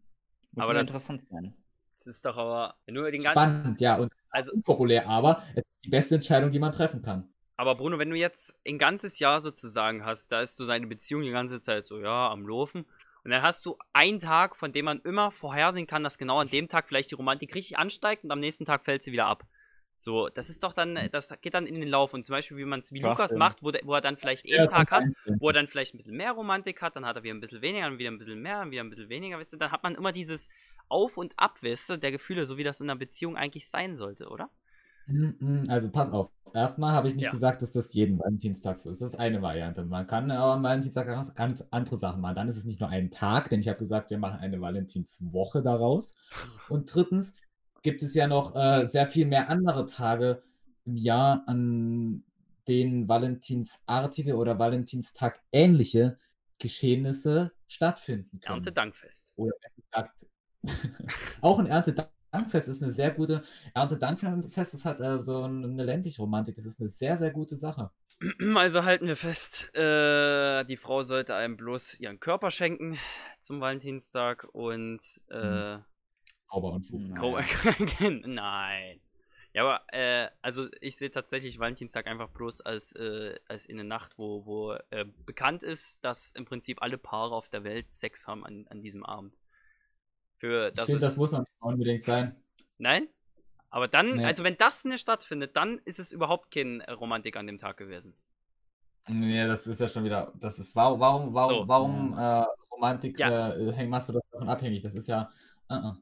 Muss 0.52 0.62
Aber 0.64 0.64
aber 0.72 0.74
das- 0.80 0.88
interessant 0.88 1.22
sein. 1.30 1.54
Das 1.96 2.06
ist 2.06 2.26
doch 2.26 2.36
aber 2.36 2.74
nur 2.88 3.10
den 3.10 3.22
ganzen. 3.22 3.32
Spannend, 3.32 3.80
ja, 3.80 3.96
und 3.96 4.12
Also, 4.30 4.52
unpopulär, 4.52 5.08
aber 5.08 5.42
es 5.54 5.62
ist 5.64 5.84
die 5.86 5.90
beste 5.90 6.14
Entscheidung, 6.16 6.50
die 6.50 6.58
man 6.60 6.72
treffen 6.72 7.00
kann. 7.02 7.28
aber 7.56 7.74
Bruno, 7.74 7.98
wenn 7.98 8.10
du 8.10 8.16
jetzt 8.16 8.54
ein 8.66 8.78
ganzes 8.78 9.18
Jahr 9.18 9.40
sozusagen 9.40 10.04
hast, 10.04 10.30
da 10.30 10.42
ist 10.42 10.56
so 10.56 10.64
deine 10.66 10.86
Beziehung 10.86 11.22
die 11.22 11.30
ganze 11.30 11.60
Zeit 11.60 11.86
so, 11.86 11.98
ja, 12.00 12.30
am 12.30 12.46
Laufen. 12.46 12.84
Und 13.28 13.32
dann 13.32 13.42
hast 13.42 13.66
du 13.66 13.76
einen 13.92 14.20
Tag, 14.20 14.56
von 14.56 14.72
dem 14.72 14.86
man 14.86 15.00
immer 15.00 15.30
vorhersehen 15.30 15.86
kann, 15.86 16.02
dass 16.02 16.16
genau 16.16 16.38
an 16.40 16.48
dem 16.48 16.66
Tag 16.66 16.88
vielleicht 16.88 17.10
die 17.10 17.14
Romantik 17.14 17.54
richtig 17.54 17.76
ansteigt 17.76 18.24
und 18.24 18.30
am 18.30 18.40
nächsten 18.40 18.64
Tag 18.64 18.86
fällt 18.86 19.02
sie 19.02 19.12
wieder 19.12 19.26
ab. 19.26 19.44
So, 19.98 20.30
das 20.30 20.48
ist 20.48 20.64
doch 20.64 20.72
dann, 20.72 21.10
das 21.12 21.38
geht 21.42 21.52
dann 21.52 21.66
in 21.66 21.78
den 21.78 21.90
Lauf. 21.90 22.14
Und 22.14 22.24
zum 22.24 22.32
Beispiel, 22.32 22.56
wie 22.56 22.64
man 22.64 22.80
es 22.80 22.90
wie 22.90 23.00
Lukas 23.00 23.18
Schwachsinn. 23.18 23.38
macht, 23.38 23.62
wo, 23.62 23.70
der, 23.70 23.82
wo 23.84 23.92
er 23.92 24.00
dann 24.00 24.16
vielleicht 24.16 24.46
Ja, 24.46 24.60
einen 24.60 24.70
Tag 24.70 24.90
hat, 24.90 25.04
wo 25.40 25.50
er 25.50 25.52
dann 25.52 25.68
vielleicht 25.68 25.92
ein 25.92 25.98
bisschen 25.98 26.16
mehr 26.16 26.32
Romantik 26.32 26.80
hat, 26.80 26.96
dann 26.96 27.04
hat 27.04 27.16
er 27.16 27.22
wieder 27.22 27.34
ein 27.34 27.40
bisschen 27.40 27.60
weniger, 27.60 27.90
dann 27.90 27.98
wieder 27.98 28.10
ein 28.10 28.16
bisschen 28.16 28.40
mehr, 28.40 28.60
dann 28.60 28.70
wieder 28.70 28.82
ein 28.82 28.88
bisschen 28.88 29.10
weniger, 29.10 29.38
weißt 29.38 29.52
du, 29.52 29.56
dann 29.58 29.72
hat 29.72 29.82
man 29.82 29.94
immer 29.94 30.12
dieses 30.12 30.48
Auf 30.88 31.18
und 31.18 31.34
Ab, 31.36 31.62
weißt 31.62 31.90
du, 31.90 31.96
der 31.98 32.12
Gefühle, 32.12 32.46
so 32.46 32.56
wie 32.56 32.64
das 32.64 32.80
in 32.80 32.88
einer 32.88 32.98
Beziehung 32.98 33.36
eigentlich 33.36 33.68
sein 33.68 33.94
sollte, 33.94 34.30
oder? 34.30 34.48
Mm, 35.08 35.30
mm, 35.40 35.70
Also 35.70 35.90
pass 35.90 36.10
auf. 36.12 36.30
Erstmal 36.54 36.92
habe 36.92 37.08
ich 37.08 37.14
nicht 37.14 37.26
Ja. 37.26 37.30
gesagt, 37.30 37.60
dass 37.62 37.72
das 37.72 37.92
jeden 37.92 38.18
Valentinstag 38.18 38.78
so 38.78 38.90
ist. 38.90 39.02
Das 39.02 39.10
ist 39.10 39.18
eine 39.18 39.42
Variante. 39.42 39.84
Man 39.84 40.06
kann 40.06 40.30
aber 40.30 40.54
am 40.54 40.62
Valentinstag 40.62 41.08
auch 41.10 41.34
ganz 41.34 41.62
andere 41.70 41.98
Sachen 41.98 42.20
machen. 42.22 42.36
Dann 42.36 42.48
ist 42.48 42.56
es 42.56 42.64
nicht 42.64 42.80
nur 42.80 42.88
ein 42.88 43.10
Tag, 43.10 43.50
denn 43.50 43.60
ich 43.60 43.68
habe 43.68 43.78
gesagt, 43.78 44.10
wir 44.10 44.18
machen 44.18 44.40
eine 44.40 44.60
Valentinswoche 44.60 45.62
daraus. 45.62 46.14
Und 46.68 46.92
drittens 46.94 47.34
gibt 47.82 48.02
es 48.02 48.14
ja 48.14 48.26
noch 48.26 48.56
äh, 48.56 48.86
sehr 48.86 49.06
viel 49.06 49.26
mehr 49.26 49.50
andere 49.50 49.86
Tage 49.86 50.40
im 50.84 50.96
Jahr, 50.96 51.42
an 51.46 52.24
denen 52.66 53.08
Valentinsartige 53.08 54.36
oder 54.36 54.58
Valentinstag 54.58 55.40
ähnliche 55.52 56.16
Geschehnisse 56.58 57.52
stattfinden 57.66 58.40
können. 58.40 58.56
Erntedankfest. 58.56 59.32
Oder 59.36 59.52
besser 59.60 59.82
gesagt, 59.82 60.26
auch 61.42 61.58
ein 61.58 61.66
Erntedankfest 62.30 62.68
ist 62.68 62.82
eine 62.82 62.92
sehr 62.92 63.10
gute, 63.10 63.42
Erntedankfest 63.74 64.74
ist 64.74 64.84
halt 64.84 65.00
äh, 65.00 65.18
so 65.18 65.44
eine 65.44 65.84
ländliche 65.84 66.22
Romantik, 66.22 66.58
es 66.58 66.66
ist 66.66 66.80
eine 66.80 66.88
sehr, 66.88 67.16
sehr 67.16 67.30
gute 67.30 67.56
Sache. 67.56 67.90
Also 68.56 68.84
halten 68.84 69.06
wir 69.06 69.16
fest, 69.16 69.72
äh, 69.76 70.64
die 70.64 70.76
Frau 70.76 71.02
sollte 71.02 71.36
einem 71.36 71.56
bloß 71.56 72.00
ihren 72.00 72.18
Körper 72.18 72.50
schenken 72.50 72.98
zum 73.38 73.60
Valentinstag 73.60 74.48
und 74.52 75.00
äh, 75.28 75.78
Zauber 76.50 76.72
und 76.72 76.82
Fug. 76.82 77.00
Nein. 77.00 78.22
Nein. 78.26 79.00
Ja, 79.54 79.62
aber 79.64 79.82
äh, 79.92 80.28
also 80.42 80.68
ich 80.80 80.96
sehe 80.96 81.10
tatsächlich 81.10 81.58
Valentinstag 81.58 82.06
einfach 82.06 82.28
bloß 82.28 82.60
als, 82.62 82.92
äh, 82.92 83.38
als 83.48 83.68
eine 83.68 83.84
Nacht, 83.84 84.18
wo, 84.18 84.44
wo 84.46 84.72
äh, 84.90 85.04
bekannt 85.26 85.62
ist, 85.62 86.04
dass 86.04 86.32
im 86.32 86.44
Prinzip 86.44 86.82
alle 86.82 86.98
Paare 86.98 87.34
auf 87.34 87.48
der 87.48 87.64
Welt 87.64 87.92
Sex 87.92 88.26
haben 88.26 88.44
an, 88.44 88.66
an 88.68 88.82
diesem 88.82 89.04
Abend. 89.04 89.34
Für 90.38 90.68
Ich 90.68 90.74
das 90.74 90.86
finde, 90.86 90.98
ist. 90.98 91.04
das 91.12 91.16
muss 91.16 91.32
man 91.32 91.40
nicht 91.42 91.50
unbedingt 91.60 92.02
sein. 92.02 92.36
Nein? 92.78 93.08
Aber 93.70 93.86
dann, 93.88 94.16
Nee. 94.16 94.24
also 94.24 94.44
wenn 94.44 94.56
das 94.56 94.84
nicht 94.84 95.00
stattfindet, 95.00 95.56
dann 95.56 95.78
ist 95.84 95.98
es 95.98 96.12
überhaupt 96.12 96.52
kein 96.54 96.80
äh, 96.80 96.92
Romantik 96.92 97.36
an 97.36 97.46
dem 97.46 97.58
Tag 97.58 97.76
gewesen. 97.76 98.14
Nee, 99.08 99.46
das 99.46 99.66
ist 99.66 99.80
ja 99.80 99.88
schon 99.88 100.04
wieder, 100.04 100.32
das 100.36 100.58
ist, 100.58 100.74
warum, 100.76 101.00
warum, 101.00 101.34
warum, 101.34 101.54
So. 101.62 101.68
warum 101.68 102.18
äh, 102.18 102.44
Romantik, 102.70 103.18
Ja. 103.18 103.52
äh, 103.54 103.72
häng- 103.72 103.88
machst 103.88 104.08
du 104.10 104.12
das 104.14 104.22
davon 104.30 104.48
abhängig? 104.48 104.82
Das 104.82 104.94
ist 104.94 105.08
ja, 105.08 105.30
uh 105.70 105.74
-uh, 105.74 105.96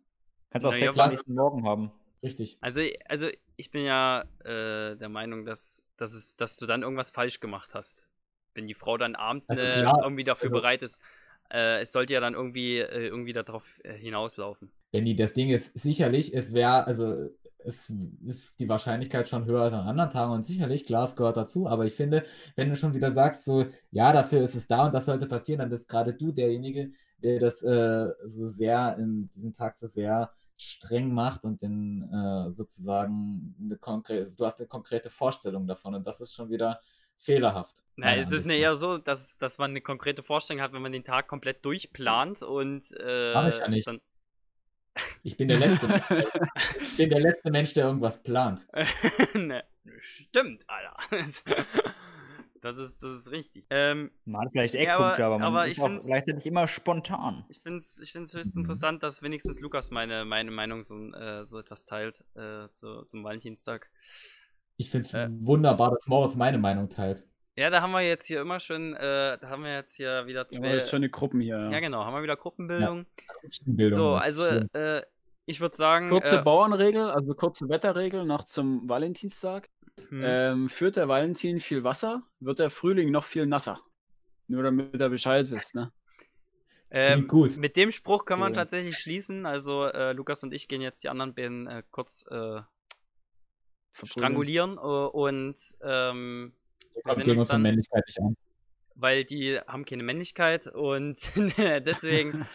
Kannst 0.51 0.67
auch 0.67 0.73
Na 0.73 0.79
Sex 0.79 0.99
am 0.99 1.11
nächsten 1.11 1.35
Morgen 1.35 1.67
haben. 1.67 1.91
richtig. 2.23 2.59
Also, 2.61 2.83
also 3.09 3.29
ich 3.57 3.71
bin 3.71 3.85
ja 3.85 4.23
äh, 4.45 4.97
der 4.97 5.09
Meinung, 5.09 5.45
dass, 5.45 5.83
dass, 5.97 6.13
es, 6.15 6.37
dass 6.37 6.57
du 6.59 6.67
dann 6.67 6.83
irgendwas 6.83 7.11
falsch 7.11 7.41
gemacht 7.41 7.75
hast. 7.75 8.05
Wenn 8.55 8.67
die 8.67 8.75
Frau 8.75 8.97
dann 8.97 9.15
abends 9.15 9.51
Also 9.51 9.63
ne, 9.63 9.93
irgendwie 10.03 10.25
dafür 10.25 10.47
also- 10.51 10.55
bereit 10.61 10.83
ist. 10.83 11.01
Äh, 11.51 11.83
es 11.83 11.93
sollte 11.93 12.15
ja 12.15 12.21
dann 12.21 12.35
irgendwie, 12.35 12.79
äh, 12.79 13.07
irgendwie 13.07 13.33
darauf 13.33 13.65
äh, 13.85 13.95
hinauslaufen. 13.95 14.71
Benny, 14.93 15.15
das 15.15 15.35
Ding 15.35 15.51
ist 15.51 15.73
sicherlich, 15.79 16.35
es 16.35 16.53
wäre, 16.53 16.87
also 16.87 17.29
es 17.65 17.93
ist 18.25 18.61
die 18.61 18.69
Wahrscheinlichkeit 18.69 19.29
schon 19.29 19.45
höher 19.45 19.63
als 19.63 19.73
an 19.73 19.87
anderen 19.87 20.11
Tagen 20.11 20.33
und 20.33 20.45
sicherlich, 20.45 20.87
klar, 20.87 21.05
es 21.05 21.17
gehört 21.17 21.37
dazu, 21.37 21.67
aber 21.69 21.85
ich 21.85 21.95
finde, 21.95 22.25
wenn 22.55 22.69
du 22.69 22.77
schon 22.77 22.95
wieder 22.95 23.11
sagst, 23.11 23.45
so, 23.45 23.67
ja, 23.91 24.13
dafür 24.13 24.43
ist 24.43 24.55
es 24.55 24.69
da 24.69 24.87
und 24.87 24.95
das 24.95 25.07
sollte 25.07 25.27
passieren, 25.27 25.61
dann 25.61 25.71
bist 25.71 25.89
gerade 25.89 26.15
du 26.15 26.33
derjenige, 26.33 26.93
der 27.23 27.41
das 27.41 27.63
äh, 27.63 28.09
so 28.25 28.47
sehr 28.47 28.97
in 28.99 29.29
diesem 29.31 29.53
Tag 29.53 29.77
so 29.77 29.89
sehr 29.89 30.31
streng 30.57 31.13
macht 31.13 31.45
und 31.45 31.61
den 31.61 32.09
äh, 32.13 32.51
sozusagen 32.51 33.55
eine 33.61 33.77
konkrete, 33.77 34.31
du 34.35 34.47
hast 34.47 34.61
eine 34.61 34.69
konkrete 34.69 35.11
Vorstellung 35.11 35.67
davon 35.67 35.95
und 35.95 36.07
das 36.07 36.21
ist 36.21 36.35
schon 36.35 36.51
wieder 36.51 36.81
fehlerhaft. 37.17 37.83
Na, 37.97 38.17
es 38.17 38.31
ist 38.33 38.47
ne 38.47 38.57
eher 38.57 38.75
so, 38.75 38.99
dass, 38.99 39.39
dass 39.39 39.59
man 39.59 39.71
eine 39.71 39.81
konkrete 39.81 40.23
Vorstellung 40.23 40.63
hat, 40.63 40.73
wenn 40.73 40.83
man 40.83 40.93
den 40.93 41.05
Tag 41.05 41.29
komplett 41.29 41.65
durchplant 41.65 42.43
und 42.43 42.85
äh, 43.01 43.33
Mach 43.35 43.49
ich 43.49 43.59
ja 43.59 43.69
nicht. 43.69 43.87
dann. 43.87 44.01
Ich 45.23 45.37
bin 45.37 45.49
der 45.49 45.59
letzte, 45.59 45.87
ich 46.81 46.97
bin 46.97 47.11
der 47.11 47.21
letzte 47.21 47.51
Mensch, 47.51 47.73
der 47.75 47.87
irgendwas 47.87 48.23
plant. 48.23 48.67
ne, 49.35 49.65
stimmt, 50.01 50.65
Alter. 50.69 50.97
Das 52.63 52.79
ist, 52.79 53.01
das 53.03 53.13
ist 53.19 53.31
richtig. 53.31 53.65
Ähm, 53.71 54.11
Man 54.25 54.41
hat 54.47 54.51
vielleicht 54.51 54.75
Ja, 54.75 54.97
aber- 54.97 55.05
Eckpunkte, 55.13 55.25
aber, 55.27 55.39
man 55.39 55.47
aber 55.49 55.67
ist 55.69 55.75
ich 55.77 55.81
auch 55.81 56.05
gleichzeitig 56.05 56.47
immer 56.47 56.67
spontan. 56.67 57.45
ich 57.49 57.61
finde 57.61 57.79
es 57.79 58.01
ich 58.01 58.11
find's 58.11 58.35
höchst 58.35 58.57
Mhm. 58.57 58.63
interessant, 58.63 59.03
dass 59.05 59.23
wenigstens 59.23 59.61
Lukas 59.61 59.93
meine, 59.93 60.25
meine 60.25 60.51
Meinung 60.51 60.83
so, 60.83 60.97
äh, 61.13 61.45
so 61.45 61.61
etwas 61.61 61.85
teilt 61.85 62.25
äh, 62.35 62.69
zu, 62.73 63.05
zum 63.05 63.23
Valentinstag. 63.23 63.89
Ich 64.77 64.91
finde 64.91 65.07
es 65.07 65.15
Äh. 65.15 65.29
wunderbar, 65.31 65.91
dass 65.93 66.07
Moritz 66.07 66.37
meine 66.37 66.59
Meinung 66.59 66.89
teilt. 66.89 67.25
Ja, 67.57 67.71
da 67.71 67.81
haben 67.81 67.93
wir 67.93 68.03
jetzt 68.03 68.27
hier 68.27 68.43
immer 68.43 68.61
schon, 68.61 68.95
äh, 68.95 69.39
da 69.39 69.49
haben 69.49 69.65
wir 69.65 69.73
jetzt 69.75 69.95
hier 69.95 70.27
wieder 70.27 70.43
Ja, 70.43 70.49
zwei. 70.49 70.59
aber 70.69 70.77
jetzt 70.77 70.91
schon 70.91 70.99
eine 70.99 71.09
Gruppen 71.09 71.41
hier. 71.41 71.57
ja, 71.57 71.71
Ja. 71.71 71.81
genau, 71.81 72.05
haben 72.05 72.15
wir 72.15 72.23
wieder 72.23 72.37
Gruppenbildung. 72.37 73.07
Bildung, 73.65 73.95
so, 73.99 74.15
also 74.15 74.45
äh, 74.45 75.03
ich 75.47 75.61
würde 75.61 75.77
sagen, 75.77 76.11
Kurze 76.11 76.41
äh, 76.41 76.43
Bauernregel, 76.43 77.09
also 77.11 77.33
kurze 77.35 77.69
Wetterregel 77.69 78.25
noch 78.27 78.45
zum 78.45 78.87
Valentinstag. 78.89 79.71
hm, 80.11 80.23
Ähm, 80.23 80.69
führt 80.69 80.97
der 80.97 81.09
Valentin 81.09 81.61
viel 81.61 81.83
Wasser, 81.83 82.23
wird 82.41 82.59
der 82.59 82.69
Frühling 82.69 83.11
noch 83.11 83.25
viel 83.25 83.47
nasser. 83.47 83.81
Nur 84.49 84.63
damit 84.63 85.01
ihr 85.01 85.09
Bescheid 85.09 85.51
wisst, 85.51 85.75
ne? 85.75 85.93
ähm, 86.91 87.15
Klingt 87.15 87.29
gut. 87.29 87.57
mit 87.57 87.77
dem 87.77 87.91
Spruch 87.91 88.27
kann 88.27 88.39
man 88.39 88.53
Ja. 88.53 88.61
tatsächlich 88.61 88.99
schließen. 88.99 89.47
Also 89.47 89.87
äh, 89.87 90.13
Lukas 90.13 90.43
und 90.43 90.53
ich 90.53 90.69
gehen 90.69 90.83
jetzt 90.83 91.03
die 91.03 91.09
anderen 91.09 91.35
beiden 91.35 91.67
äh, 91.67 91.83
kurz 91.91 92.27
äh. 92.31 92.61
Strangulieren 94.05 94.77
äh, 94.77 94.81
und 94.81 95.57
ähm, 95.83 96.53
Kommt 97.05 97.29
unsere 97.29 97.47
dann, 97.47 97.63
Männlichkeit 97.63 98.05
nicht 98.07 98.21
an. 98.21 98.37
weil 98.95 99.25
die 99.25 99.59
haben 99.67 99.85
keine 99.85 100.03
Männlichkeit 100.03 100.67
und 100.67 101.19
deswegen 101.59 102.47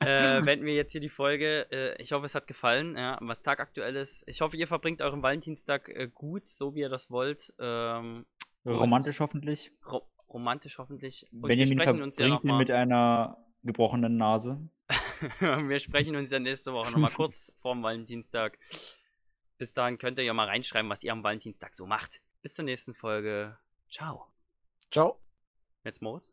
äh, 0.00 0.40
beenden 0.42 0.66
wir 0.66 0.74
jetzt 0.74 0.92
hier 0.92 1.00
die 1.00 1.08
Folge. 1.08 1.66
Äh, 1.70 2.02
ich 2.02 2.12
hoffe, 2.12 2.26
es 2.26 2.34
hat 2.34 2.46
gefallen, 2.46 2.96
ja, 2.96 3.18
was 3.20 3.42
tagaktuell 3.42 3.96
ist. 3.96 4.24
Ich 4.28 4.40
hoffe, 4.40 4.56
ihr 4.56 4.66
verbringt 4.66 5.00
euren 5.02 5.22
Valentinstag 5.22 5.88
äh, 5.88 6.08
gut, 6.12 6.46
so 6.46 6.74
wie 6.74 6.80
ihr 6.80 6.88
das 6.88 7.10
wollt. 7.10 7.54
Ähm, 7.58 8.26
Romantisch 8.66 9.20
hoffentlich. 9.20 9.72
Ro 9.90 10.02
romantisch 10.28 10.78
hoffentlich. 10.78 11.26
Und 11.32 11.42
Benjamin 11.42 11.78
wir 11.78 11.84
sprechen 11.84 12.02
uns 12.02 12.18
ja 12.18 12.28
nochmal. 12.28 12.58
mit 12.58 12.70
einer 12.70 13.38
gebrochenen 13.62 14.16
Nase. 14.16 14.68
wir 15.40 15.80
sprechen 15.80 16.16
uns 16.16 16.30
ja 16.30 16.38
nächste 16.38 16.72
Woche 16.72 16.90
nochmal 16.90 17.10
kurz 17.10 17.54
vorm 17.60 17.82
Valentinstag. 17.82 18.58
Bis 19.58 19.72
dahin 19.74 19.98
könnt 19.98 20.18
ihr 20.18 20.24
ja 20.24 20.34
mal 20.34 20.48
reinschreiben, 20.48 20.90
was 20.90 21.02
ihr 21.02 21.12
am 21.12 21.22
Valentinstag 21.22 21.74
so 21.74 21.86
macht. 21.86 22.20
Bis 22.42 22.54
zur 22.54 22.64
nächsten 22.64 22.94
Folge. 22.94 23.58
Ciao. 23.90 24.26
Ciao. 24.90 25.20
Jetzt 25.84 26.02
Moritz, 26.02 26.32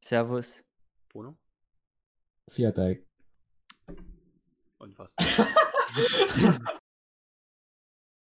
Servus. 0.00 0.64
Bruno. 1.08 1.38
Fiat 2.48 2.76
Dijk. 2.76 3.06
Unfassbar. 4.78 5.26